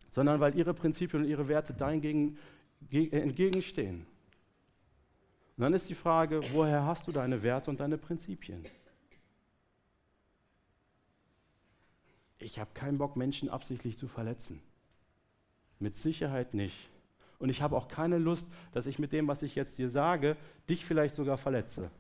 sondern 0.10 0.39
weil 0.39 0.58
ihre 0.58 0.74
Prinzipien 0.74 1.24
und 1.24 1.30
ihre 1.30 1.47
Werte 1.47 1.74
dein 1.74 2.38
entgegenstehen. 2.91 4.06
Und 5.58 5.63
dann 5.63 5.74
ist 5.74 5.89
die 5.89 5.95
Frage, 5.95 6.41
woher 6.54 6.86
hast 6.86 7.08
du 7.08 7.12
deine 7.12 7.43
Werte 7.43 7.69
und 7.69 7.80
deine 7.80 7.97
Prinzipien? 7.97 8.65
Ich 12.39 12.58
habe 12.58 12.71
keinen 12.74 12.97
Bock, 12.97 13.15
Menschen 13.15 13.50
absichtlich 13.50 13.97
zu 13.97 14.08
verletzen. 14.08 14.62
Mit 15.80 15.95
Sicherheit 15.95 16.54
nicht. 16.54 16.89
Und 17.38 17.50
ich 17.50 17.62
habe 17.62 17.76
auch 17.76 17.88
keine 17.88 18.17
Lust, 18.17 18.47
dass 18.71 18.88
ich 18.88 19.00
mit 19.00 19.12
dem, 19.13 19.28
was 19.28 19.43
ich 19.43 19.56
jetzt 19.56 19.78
dir 19.78 19.89
sage, 19.89 20.38
dich 20.69 20.86
vielleicht 20.86 21.15
sogar 21.15 21.38
verletze. 21.38 21.91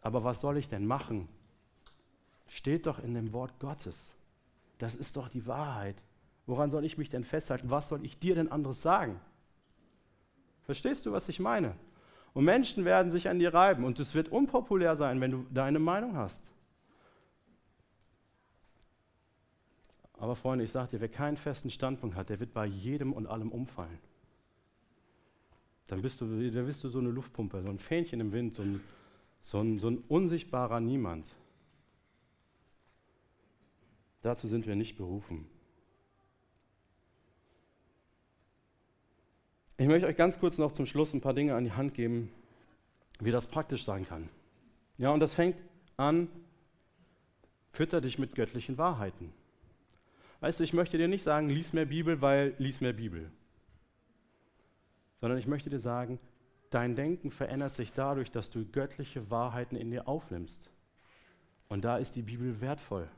Aber 0.00 0.24
was 0.24 0.40
soll 0.40 0.56
ich 0.56 0.68
denn 0.68 0.86
machen? 0.86 1.28
Steht 2.50 2.86
doch 2.86 2.98
in 2.98 3.14
dem 3.14 3.32
Wort 3.32 3.60
Gottes. 3.60 4.12
Das 4.78 4.96
ist 4.96 5.16
doch 5.16 5.28
die 5.28 5.46
Wahrheit. 5.46 6.02
Woran 6.46 6.72
soll 6.72 6.84
ich 6.84 6.98
mich 6.98 7.08
denn 7.08 7.22
festhalten? 7.22 7.70
Was 7.70 7.88
soll 7.88 8.04
ich 8.04 8.18
dir 8.18 8.34
denn 8.34 8.50
anderes 8.50 8.82
sagen? 8.82 9.20
Verstehst 10.64 11.06
du, 11.06 11.12
was 11.12 11.28
ich 11.28 11.38
meine? 11.38 11.76
Und 12.34 12.44
Menschen 12.44 12.84
werden 12.84 13.12
sich 13.12 13.28
an 13.28 13.38
dir 13.38 13.54
reiben 13.54 13.84
und 13.84 14.00
es 14.00 14.16
wird 14.16 14.30
unpopulär 14.30 14.96
sein, 14.96 15.20
wenn 15.20 15.30
du 15.30 15.46
deine 15.52 15.78
Meinung 15.78 16.16
hast. 16.16 16.50
Aber 20.14 20.34
Freunde, 20.34 20.64
ich 20.64 20.72
sage 20.72 20.90
dir, 20.90 21.00
wer 21.00 21.08
keinen 21.08 21.36
festen 21.36 21.70
Standpunkt 21.70 22.16
hat, 22.16 22.30
der 22.30 22.40
wird 22.40 22.52
bei 22.52 22.66
jedem 22.66 23.12
und 23.12 23.28
allem 23.28 23.52
umfallen. 23.52 23.98
Dann 25.86 26.02
bist 26.02 26.20
du, 26.20 26.26
dann 26.50 26.66
bist 26.66 26.82
du 26.82 26.88
so 26.88 26.98
eine 26.98 27.10
Luftpumpe, 27.10 27.62
so 27.62 27.68
ein 27.68 27.78
Fähnchen 27.78 28.18
im 28.18 28.32
Wind, 28.32 28.54
so 28.54 28.62
ein, 28.62 28.80
so 29.40 29.60
ein, 29.60 29.78
so 29.78 29.88
ein 29.88 29.98
unsichtbarer 30.08 30.80
Niemand. 30.80 31.30
Dazu 34.22 34.46
sind 34.46 34.66
wir 34.66 34.76
nicht 34.76 34.96
berufen. 34.96 35.46
Ich 39.78 39.86
möchte 39.86 40.06
euch 40.06 40.16
ganz 40.16 40.38
kurz 40.38 40.58
noch 40.58 40.72
zum 40.72 40.84
Schluss 40.84 41.14
ein 41.14 41.22
paar 41.22 41.32
Dinge 41.32 41.54
an 41.54 41.64
die 41.64 41.72
Hand 41.72 41.94
geben, 41.94 42.30
wie 43.18 43.30
das 43.30 43.46
praktisch 43.46 43.84
sein 43.84 44.06
kann. 44.06 44.28
Ja, 44.98 45.10
und 45.10 45.20
das 45.20 45.32
fängt 45.32 45.56
an, 45.96 46.28
fütter 47.72 48.02
dich 48.02 48.18
mit 48.18 48.34
göttlichen 48.34 48.76
Wahrheiten. 48.76 49.32
Weißt 50.40 50.60
du, 50.60 50.64
ich 50.64 50.74
möchte 50.74 50.98
dir 50.98 51.08
nicht 51.08 51.22
sagen, 51.22 51.48
lies 51.48 51.72
mehr 51.72 51.86
Bibel, 51.86 52.20
weil 52.20 52.54
lies 52.58 52.82
mehr 52.82 52.92
Bibel. 52.92 53.30
Sondern 55.20 55.38
ich 55.38 55.46
möchte 55.46 55.70
dir 55.70 55.80
sagen, 55.80 56.18
dein 56.68 56.94
Denken 56.94 57.30
verändert 57.30 57.72
sich 57.72 57.92
dadurch, 57.94 58.30
dass 58.30 58.50
du 58.50 58.64
göttliche 58.64 59.30
Wahrheiten 59.30 59.76
in 59.76 59.90
dir 59.90 60.08
aufnimmst. 60.08 60.70
Und 61.68 61.84
da 61.86 61.96
ist 61.96 62.16
die 62.16 62.22
Bibel 62.22 62.60
wertvoll. 62.60 63.08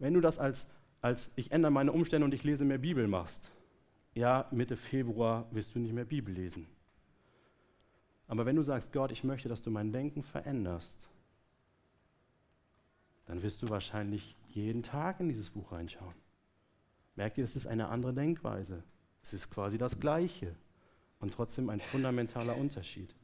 Wenn 0.00 0.14
du 0.14 0.20
das 0.20 0.38
als, 0.38 0.66
als 1.00 1.30
ich 1.36 1.52
ändere 1.52 1.70
meine 1.70 1.92
Umstände 1.92 2.24
und 2.24 2.34
ich 2.34 2.42
lese 2.42 2.64
mehr 2.64 2.78
Bibel 2.78 3.06
machst, 3.06 3.52
ja, 4.14 4.48
Mitte 4.50 4.76
Februar 4.76 5.46
wirst 5.52 5.74
du 5.74 5.78
nicht 5.78 5.92
mehr 5.92 6.06
Bibel 6.06 6.34
lesen. 6.34 6.66
Aber 8.26 8.46
wenn 8.46 8.56
du 8.56 8.62
sagst, 8.62 8.92
Gott, 8.92 9.12
ich 9.12 9.24
möchte, 9.24 9.48
dass 9.48 9.62
du 9.62 9.70
mein 9.70 9.92
Denken 9.92 10.22
veränderst, 10.22 11.08
dann 13.26 13.42
wirst 13.42 13.62
du 13.62 13.68
wahrscheinlich 13.68 14.36
jeden 14.48 14.82
Tag 14.82 15.20
in 15.20 15.28
dieses 15.28 15.50
Buch 15.50 15.70
reinschauen. 15.70 16.14
Merkt 17.14 17.38
ihr, 17.38 17.44
es 17.44 17.54
ist 17.54 17.66
eine 17.66 17.88
andere 17.88 18.14
Denkweise. 18.14 18.82
Es 19.22 19.34
ist 19.34 19.50
quasi 19.50 19.78
das 19.78 20.00
Gleiche 20.00 20.56
und 21.20 21.34
trotzdem 21.34 21.68
ein 21.68 21.80
fundamentaler 21.80 22.56
Unterschied. 22.56 23.14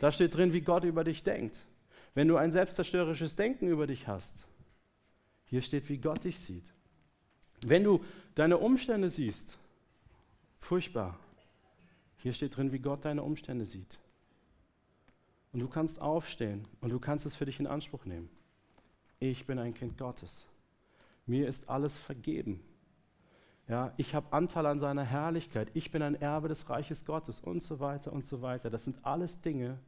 Da 0.00 0.10
steht 0.10 0.36
drin, 0.36 0.52
wie 0.52 0.62
Gott 0.62 0.84
über 0.84 1.04
dich 1.04 1.22
denkt. 1.22 1.64
Wenn 2.14 2.28
du 2.28 2.36
ein 2.36 2.52
selbstzerstörerisches 2.52 3.36
Denken 3.36 3.68
über 3.68 3.86
dich 3.86 4.08
hast, 4.08 4.46
hier 5.52 5.60
steht, 5.60 5.86
wie 5.90 5.98
Gott 5.98 6.24
dich 6.24 6.38
sieht. 6.38 6.64
Wenn 7.60 7.84
du 7.84 8.02
deine 8.34 8.56
Umstände 8.56 9.10
siehst, 9.10 9.58
furchtbar. 10.58 11.18
Hier 12.16 12.32
steht 12.32 12.56
drin, 12.56 12.72
wie 12.72 12.78
Gott 12.78 13.04
deine 13.04 13.22
Umstände 13.22 13.66
sieht. 13.66 13.98
Und 15.52 15.60
du 15.60 15.68
kannst 15.68 16.00
aufstehen 16.00 16.66
und 16.80 16.88
du 16.88 16.98
kannst 16.98 17.26
es 17.26 17.36
für 17.36 17.44
dich 17.44 17.60
in 17.60 17.66
Anspruch 17.66 18.06
nehmen. 18.06 18.30
Ich 19.20 19.44
bin 19.44 19.58
ein 19.58 19.74
Kind 19.74 19.98
Gottes. 19.98 20.46
Mir 21.26 21.46
ist 21.46 21.68
alles 21.68 21.98
vergeben. 21.98 22.64
Ja, 23.68 23.92
ich 23.98 24.14
habe 24.14 24.32
Anteil 24.32 24.64
an 24.64 24.78
seiner 24.78 25.04
Herrlichkeit. 25.04 25.68
Ich 25.74 25.90
bin 25.90 26.00
ein 26.00 26.14
Erbe 26.14 26.48
des 26.48 26.70
Reiches 26.70 27.04
Gottes 27.04 27.42
und 27.42 27.62
so 27.62 27.78
weiter 27.78 28.10
und 28.10 28.24
so 28.24 28.40
weiter. 28.40 28.70
Das 28.70 28.84
sind 28.84 29.04
alles 29.04 29.42
Dinge, 29.42 29.78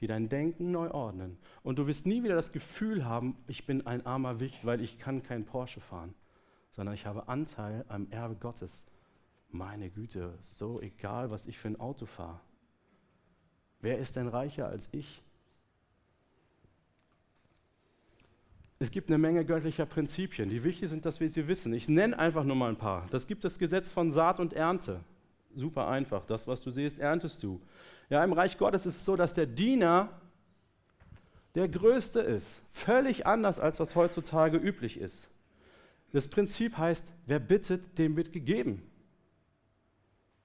die 0.00 0.06
dein 0.06 0.28
Denken 0.28 0.70
neu 0.70 0.90
ordnen. 0.90 1.38
Und 1.62 1.78
du 1.78 1.86
wirst 1.86 2.06
nie 2.06 2.22
wieder 2.22 2.34
das 2.34 2.52
Gefühl 2.52 3.04
haben, 3.04 3.36
ich 3.46 3.66
bin 3.66 3.86
ein 3.86 4.04
armer 4.04 4.40
Wicht, 4.40 4.64
weil 4.64 4.80
ich 4.80 4.98
kann 4.98 5.22
kein 5.22 5.44
Porsche 5.44 5.80
fahren, 5.80 6.14
sondern 6.72 6.94
ich 6.94 7.06
habe 7.06 7.28
Anteil 7.28 7.84
am 7.88 8.10
Erbe 8.10 8.36
Gottes. 8.36 8.84
Meine 9.50 9.90
Güte, 9.90 10.36
so 10.42 10.80
egal, 10.80 11.30
was 11.30 11.46
ich 11.46 11.58
für 11.58 11.68
ein 11.68 11.80
Auto 11.80 12.04
fahre. 12.04 12.40
Wer 13.80 13.98
ist 13.98 14.16
denn 14.16 14.28
reicher 14.28 14.68
als 14.68 14.88
ich? 14.92 15.22
Es 18.78 18.90
gibt 18.90 19.08
eine 19.08 19.16
Menge 19.16 19.44
göttlicher 19.44 19.86
Prinzipien, 19.86 20.50
die 20.50 20.62
wichtig 20.62 20.90
sind, 20.90 21.06
dass 21.06 21.20
wir 21.20 21.28
sie 21.30 21.48
wissen. 21.48 21.72
Ich 21.72 21.88
nenne 21.88 22.18
einfach 22.18 22.44
nur 22.44 22.56
mal 22.56 22.68
ein 22.68 22.76
paar. 22.76 23.06
Das 23.10 23.26
gibt 23.26 23.44
das 23.44 23.58
Gesetz 23.58 23.90
von 23.90 24.10
Saat 24.10 24.38
und 24.38 24.52
Ernte. 24.52 25.00
Super 25.56 25.88
einfach. 25.88 26.26
Das, 26.26 26.46
was 26.46 26.60
du 26.60 26.70
siehst, 26.70 26.98
erntest 26.98 27.42
du. 27.42 27.62
Ja, 28.10 28.22
im 28.22 28.34
Reich 28.34 28.58
Gottes 28.58 28.84
ist 28.84 28.98
es 28.98 29.04
so, 29.06 29.16
dass 29.16 29.32
der 29.32 29.46
Diener 29.46 30.10
der 31.54 31.66
Größte 31.66 32.20
ist. 32.20 32.60
Völlig 32.70 33.26
anders, 33.26 33.58
als 33.58 33.80
was 33.80 33.96
heutzutage 33.96 34.58
üblich 34.58 35.00
ist. 35.00 35.28
Das 36.12 36.28
Prinzip 36.28 36.76
heißt, 36.76 37.10
wer 37.24 37.38
bittet, 37.38 37.96
dem 37.96 38.16
wird 38.16 38.34
gegeben. 38.34 38.82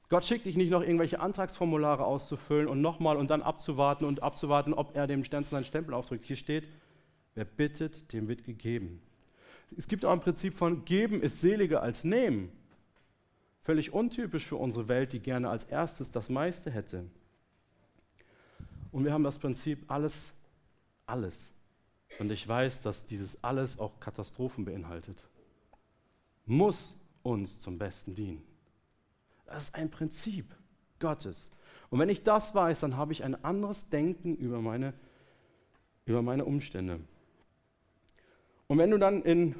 Gott 0.08 0.26
schickt 0.26 0.45
dich 0.45 0.56
nicht 0.56 0.71
noch 0.71 0.82
irgendwelche 0.82 1.19
Antragsformulare 1.19 2.06
auszufüllen 2.06 2.69
und 2.69 2.80
nochmal 2.82 3.17
und 3.17 3.30
dann 3.30 3.41
abzuwarten 3.41 4.06
und 4.06 4.24
abzuwarten, 4.24 4.74
ob 4.74 4.95
er 4.95 5.08
dem 5.08 5.26
Stenzel 5.26 5.58
einen 5.58 5.65
Stempel 5.65 5.93
aufdrückt. 5.93 6.26
Hier 6.26 6.38
steht, 6.38 6.69
wer 7.36 7.45
bittet, 7.45 8.13
dem 8.13 8.30
wird 8.30 8.45
gegeben. 8.45 9.02
Es 9.78 9.89
gibt 9.89 10.06
auch 10.06 10.12
ein 10.12 10.21
Prinzip 10.21 10.54
von 10.54 10.86
geben 10.86 11.21
ist 11.21 11.41
seliger 11.41 11.84
als 11.84 12.06
nehmen. 12.06 12.50
Völlig 13.63 13.93
untypisch 13.93 14.45
für 14.45 14.56
unsere 14.56 14.88
Welt, 14.88 15.13
die 15.13 15.19
gerne 15.19 15.50
als 15.50 15.65
erstes 15.65 16.10
das 16.12 16.30
meiste 16.30 16.71
hätte. 16.71 17.06
Und 18.91 19.06
wir 19.06 19.13
haben 19.13 19.24
das 19.24 19.38
Prinzip 19.38 19.89
alles, 19.89 20.34
alles. 21.06 21.52
Und 22.19 22.32
ich 22.32 22.47
weiß, 22.47 22.82
dass 22.82 23.06
dieses 23.06 23.41
alles 23.43 23.80
auch 23.80 24.00
Katastrophen 24.00 24.65
beinhaltet. 24.65 25.24
Muss 26.45 26.97
uns 27.24 27.60
zum 27.60 27.78
Besten 27.78 28.15
dienen. 28.15 28.43
Das 29.45 29.65
ist 29.65 29.76
ein 29.76 29.89
Prinzip 29.89 30.56
Gottes. 31.00 31.52
Und 31.89 32.00
wenn 32.00 32.10
ich 32.10 32.24
das 32.24 32.56
weiß, 32.56 32.80
dann 32.82 32.97
habe 32.97 33.12
ich 33.12 33.24
ein 33.24 33.43
anderes 33.43 33.89
Denken 33.89 34.36
über 34.36 34.62
meine, 34.62 34.93
über 36.06 36.21
meine 36.21 36.45
Umstände. 36.45 37.00
Und 38.67 38.78
wenn 38.78 38.91
du 38.91 38.97
dann 38.97 39.24
in 39.24 39.56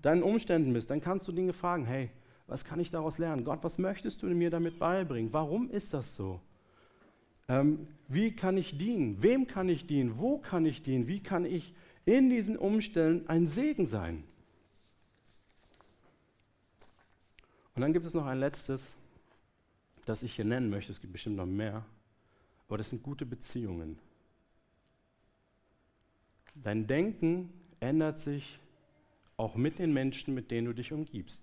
deinen 0.00 0.22
Umständen 0.22 0.72
bist, 0.72 0.90
dann 0.90 1.00
kannst 1.00 1.26
du 1.26 1.32
Dinge 1.32 1.52
fragen, 1.52 1.84
hey, 1.84 2.10
Was 2.46 2.64
kann 2.64 2.80
ich 2.80 2.90
daraus 2.90 3.18
lernen? 3.18 3.44
Gott, 3.44 3.60
was 3.62 3.78
möchtest 3.78 4.22
du 4.22 4.26
mir 4.26 4.50
damit 4.50 4.78
beibringen? 4.78 5.32
Warum 5.32 5.70
ist 5.70 5.94
das 5.94 6.14
so? 6.14 6.40
Ähm, 7.48 7.86
wie 8.08 8.34
kann 8.34 8.56
ich 8.56 8.76
dienen? 8.76 9.22
Wem 9.22 9.46
kann 9.46 9.68
ich 9.68 9.86
dienen? 9.86 10.18
Wo 10.18 10.38
kann 10.38 10.66
ich 10.66 10.82
dienen? 10.82 11.06
Wie 11.06 11.20
kann 11.20 11.44
ich 11.44 11.74
in 12.04 12.30
diesen 12.30 12.56
Umständen 12.56 13.28
ein 13.28 13.46
Segen 13.46 13.86
sein? 13.86 14.24
Und 17.74 17.82
dann 17.82 17.92
gibt 17.92 18.06
es 18.06 18.14
noch 18.14 18.26
ein 18.26 18.38
letztes, 18.38 18.94
das 20.04 20.22
ich 20.22 20.34
hier 20.34 20.44
nennen 20.44 20.70
möchte. 20.70 20.92
Es 20.92 21.00
gibt 21.00 21.12
bestimmt 21.12 21.36
noch 21.36 21.46
mehr. 21.46 21.84
Aber 22.68 22.78
das 22.78 22.90
sind 22.90 23.02
gute 23.02 23.26
Beziehungen. 23.26 23.98
Dein 26.54 26.86
Denken 26.86 27.52
ändert 27.80 28.18
sich 28.18 28.58
auch 29.36 29.56
mit 29.56 29.78
den 29.78 29.92
Menschen, 29.92 30.34
mit 30.34 30.50
denen 30.50 30.66
du 30.66 30.72
dich 30.72 30.92
umgibst. 30.92 31.42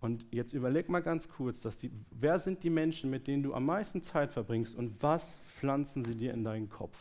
Und 0.00 0.26
jetzt 0.30 0.52
überleg 0.52 0.88
mal 0.88 1.02
ganz 1.02 1.28
kurz, 1.28 1.60
dass 1.62 1.76
die, 1.76 1.90
wer 2.10 2.38
sind 2.38 2.62
die 2.62 2.70
Menschen, 2.70 3.10
mit 3.10 3.26
denen 3.26 3.42
du 3.42 3.54
am 3.54 3.66
meisten 3.66 4.02
Zeit 4.02 4.32
verbringst 4.32 4.76
und 4.76 5.02
was 5.02 5.36
pflanzen 5.56 6.04
sie 6.04 6.14
dir 6.14 6.32
in 6.32 6.44
deinen 6.44 6.68
Kopf? 6.68 6.96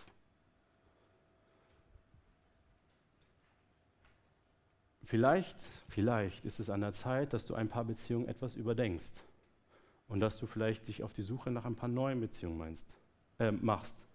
Vielleicht, 5.04 5.62
vielleicht 5.88 6.44
ist 6.44 6.60
es 6.60 6.70
an 6.70 6.82
der 6.82 6.92
Zeit, 6.92 7.32
dass 7.34 7.46
du 7.46 7.56
ein 7.56 7.70
paar 7.70 7.86
Beziehungen 7.86 8.28
etwas 8.28 8.56
überdenkst 8.56 9.24
und 10.10 10.20
dass 10.20 10.38
du 10.38 10.48
vielleicht 10.48 10.88
dich 10.88 11.04
auf 11.04 11.14
die 11.14 11.22
Suche 11.22 11.52
nach 11.52 11.66
ein 11.66 11.76
paar 11.76 11.88
neuen 11.88 12.20
Beziehungen 12.20 12.58
meinst, 12.58 12.94
äh, 13.40 13.52
machst. 13.52 14.06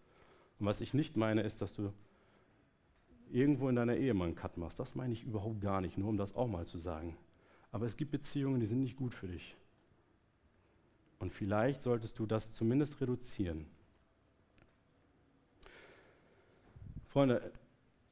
Und 0.59 0.67
was 0.67 0.81
ich 0.81 0.93
nicht 0.93 1.17
meine, 1.17 1.43
ist, 1.43 1.63
dass 1.63 1.75
du 1.75 1.95
irgendwo 3.31 3.69
in 3.69 3.77
deiner 3.77 3.97
Ehe 3.97 4.13
mal 4.13 4.27
einen 4.27 4.35
Cut 4.35 4.59
machst. 4.59 4.79
Das 4.81 4.95
meine 4.95 5.15
ich 5.15 5.25
überhaupt 5.25 5.61
gar 5.61 5.81
nicht, 5.81 5.97
nur 5.97 6.11
um 6.11 6.19
das 6.19 6.35
auch 6.35 6.49
mal 6.49 6.67
zu 6.67 6.77
sagen. 6.77 7.17
Aber 7.73 7.87
es 7.87 7.97
gibt 7.97 8.13
Beziehungen, 8.13 8.61
die 8.61 8.67
sind 8.67 8.83
nicht 8.83 8.97
gut 8.97 9.15
für 9.15 9.27
dich. 9.27 9.57
Und 11.19 11.33
vielleicht 11.33 11.83
solltest 11.83 12.19
du 12.19 12.27
das 12.27 12.51
zumindest 12.51 13.01
reduzieren. 13.01 13.67
Freunde, 17.09 17.53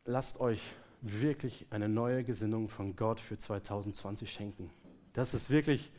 lasst 0.05 0.41
euch 0.41 0.61
wirklich 1.03 1.67
eine 1.71 1.89
neue 1.89 2.25
Gesinnung 2.25 2.69
von 2.69 2.97
Gott 2.97 3.21
für 3.21 3.39
2020 3.39 4.31
schenken. 4.31 4.71
Das 5.13 5.35
ist 5.35 5.51
wirklich, 5.51 5.91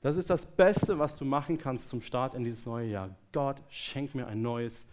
das 0.00 0.16
ist 0.16 0.30
das 0.30 0.46
Beste, 0.46 0.98
was 0.98 1.16
du 1.16 1.24
machen 1.24 1.58
kannst 1.58 1.88
zum 1.88 2.00
Start 2.00 2.34
in 2.34 2.44
dieses 2.44 2.66
neue 2.66 2.88
Jahr. 2.88 3.16
Gott, 3.32 3.62
schenk 3.68 4.14
mir 4.14 4.26
ein 4.26 4.42
neues 4.42 4.86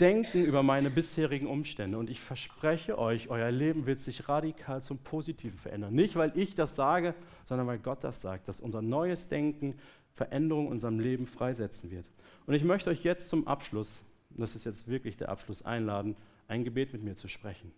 Denken 0.00 0.44
über 0.44 0.62
meine 0.62 0.90
bisherigen 0.90 1.46
Umstände. 1.46 1.96
Und 1.96 2.10
ich 2.10 2.20
verspreche 2.20 2.98
euch, 2.98 3.28
euer 3.28 3.50
Leben 3.50 3.86
wird 3.86 4.00
sich 4.00 4.28
radikal 4.28 4.82
zum 4.82 4.98
Positiven 4.98 5.58
verändern. 5.58 5.94
Nicht, 5.94 6.16
weil 6.16 6.32
ich 6.34 6.54
das 6.54 6.76
sage, 6.76 7.14
sondern 7.44 7.66
weil 7.66 7.78
Gott 7.78 8.04
das 8.04 8.20
sagt, 8.20 8.48
dass 8.48 8.60
unser 8.60 8.82
neues 8.82 9.28
Denken 9.28 9.74
Veränderung 10.12 10.66
in 10.66 10.72
unserem 10.72 10.98
Leben 10.98 11.26
freisetzen 11.26 11.90
wird. 11.90 12.10
Und 12.46 12.54
ich 12.54 12.64
möchte 12.64 12.90
euch 12.90 13.04
jetzt 13.04 13.28
zum 13.28 13.46
Abschluss, 13.46 14.02
und 14.30 14.40
das 14.40 14.54
ist 14.54 14.64
jetzt 14.64 14.88
wirklich 14.88 15.16
der 15.16 15.28
Abschluss, 15.28 15.62
einladen, 15.62 16.16
ein 16.48 16.64
Gebet 16.64 16.92
mit 16.92 17.02
mir 17.02 17.16
zu 17.16 17.28
sprechen. 17.28 17.72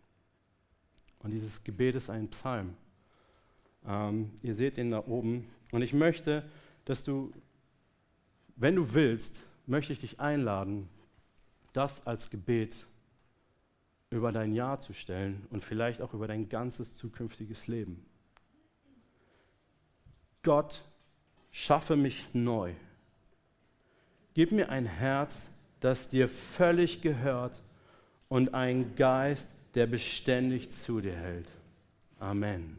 Und 1.21 1.33
dieses 1.33 1.65
Gebet 1.65 1.97
ist 1.97 2.11
ein 2.11 2.29
Psalm. 2.29 2.75
Ähm, 3.87 4.31
ihr 4.43 4.55
seht 4.55 4.79
ihn 4.79 4.91
da 4.91 5.05
oben. 5.07 5.49
Und 5.73 5.83
ich 5.83 5.93
möchte, 5.93 6.45
dass 6.85 7.03
du, 7.03 7.33
wenn 8.57 8.77
du 8.77 8.95
willst, 8.95 9.43
möchte 9.67 9.93
ich 9.93 10.01
dich 10.01 10.21
einladen, 10.21 10.89
das 11.73 12.07
als 12.07 12.31
Gebet 12.31 12.87
über 14.11 14.33
dein 14.33 14.53
Jahr 14.53 14.81
zu 14.81 14.93
stellen 14.93 15.47
und 15.51 15.65
vielleicht 15.65 16.01
auch 16.01 16.15
über 16.15 16.27
dein 16.27 16.49
ganzes 16.49 16.95
zukünftiges 16.95 17.67
Leben. 17.67 18.05
Gott, 20.43 20.83
schaffe 21.51 21.97
mich 21.97 22.27
neu. 22.33 22.73
Gib 24.35 24.53
mir 24.53 24.71
ein 24.71 24.87
Herz, 24.87 25.49
das 25.81 26.09
dir 26.09 26.29
völlig 26.29 27.03
gehört 27.03 27.63
und 28.29 28.55
einen 28.55 28.95
Geist, 28.97 29.49
der 29.75 29.87
beständig 29.87 30.71
zu 30.71 31.01
dir 31.01 31.17
hält. 31.17 31.51
Amen. 32.19 32.79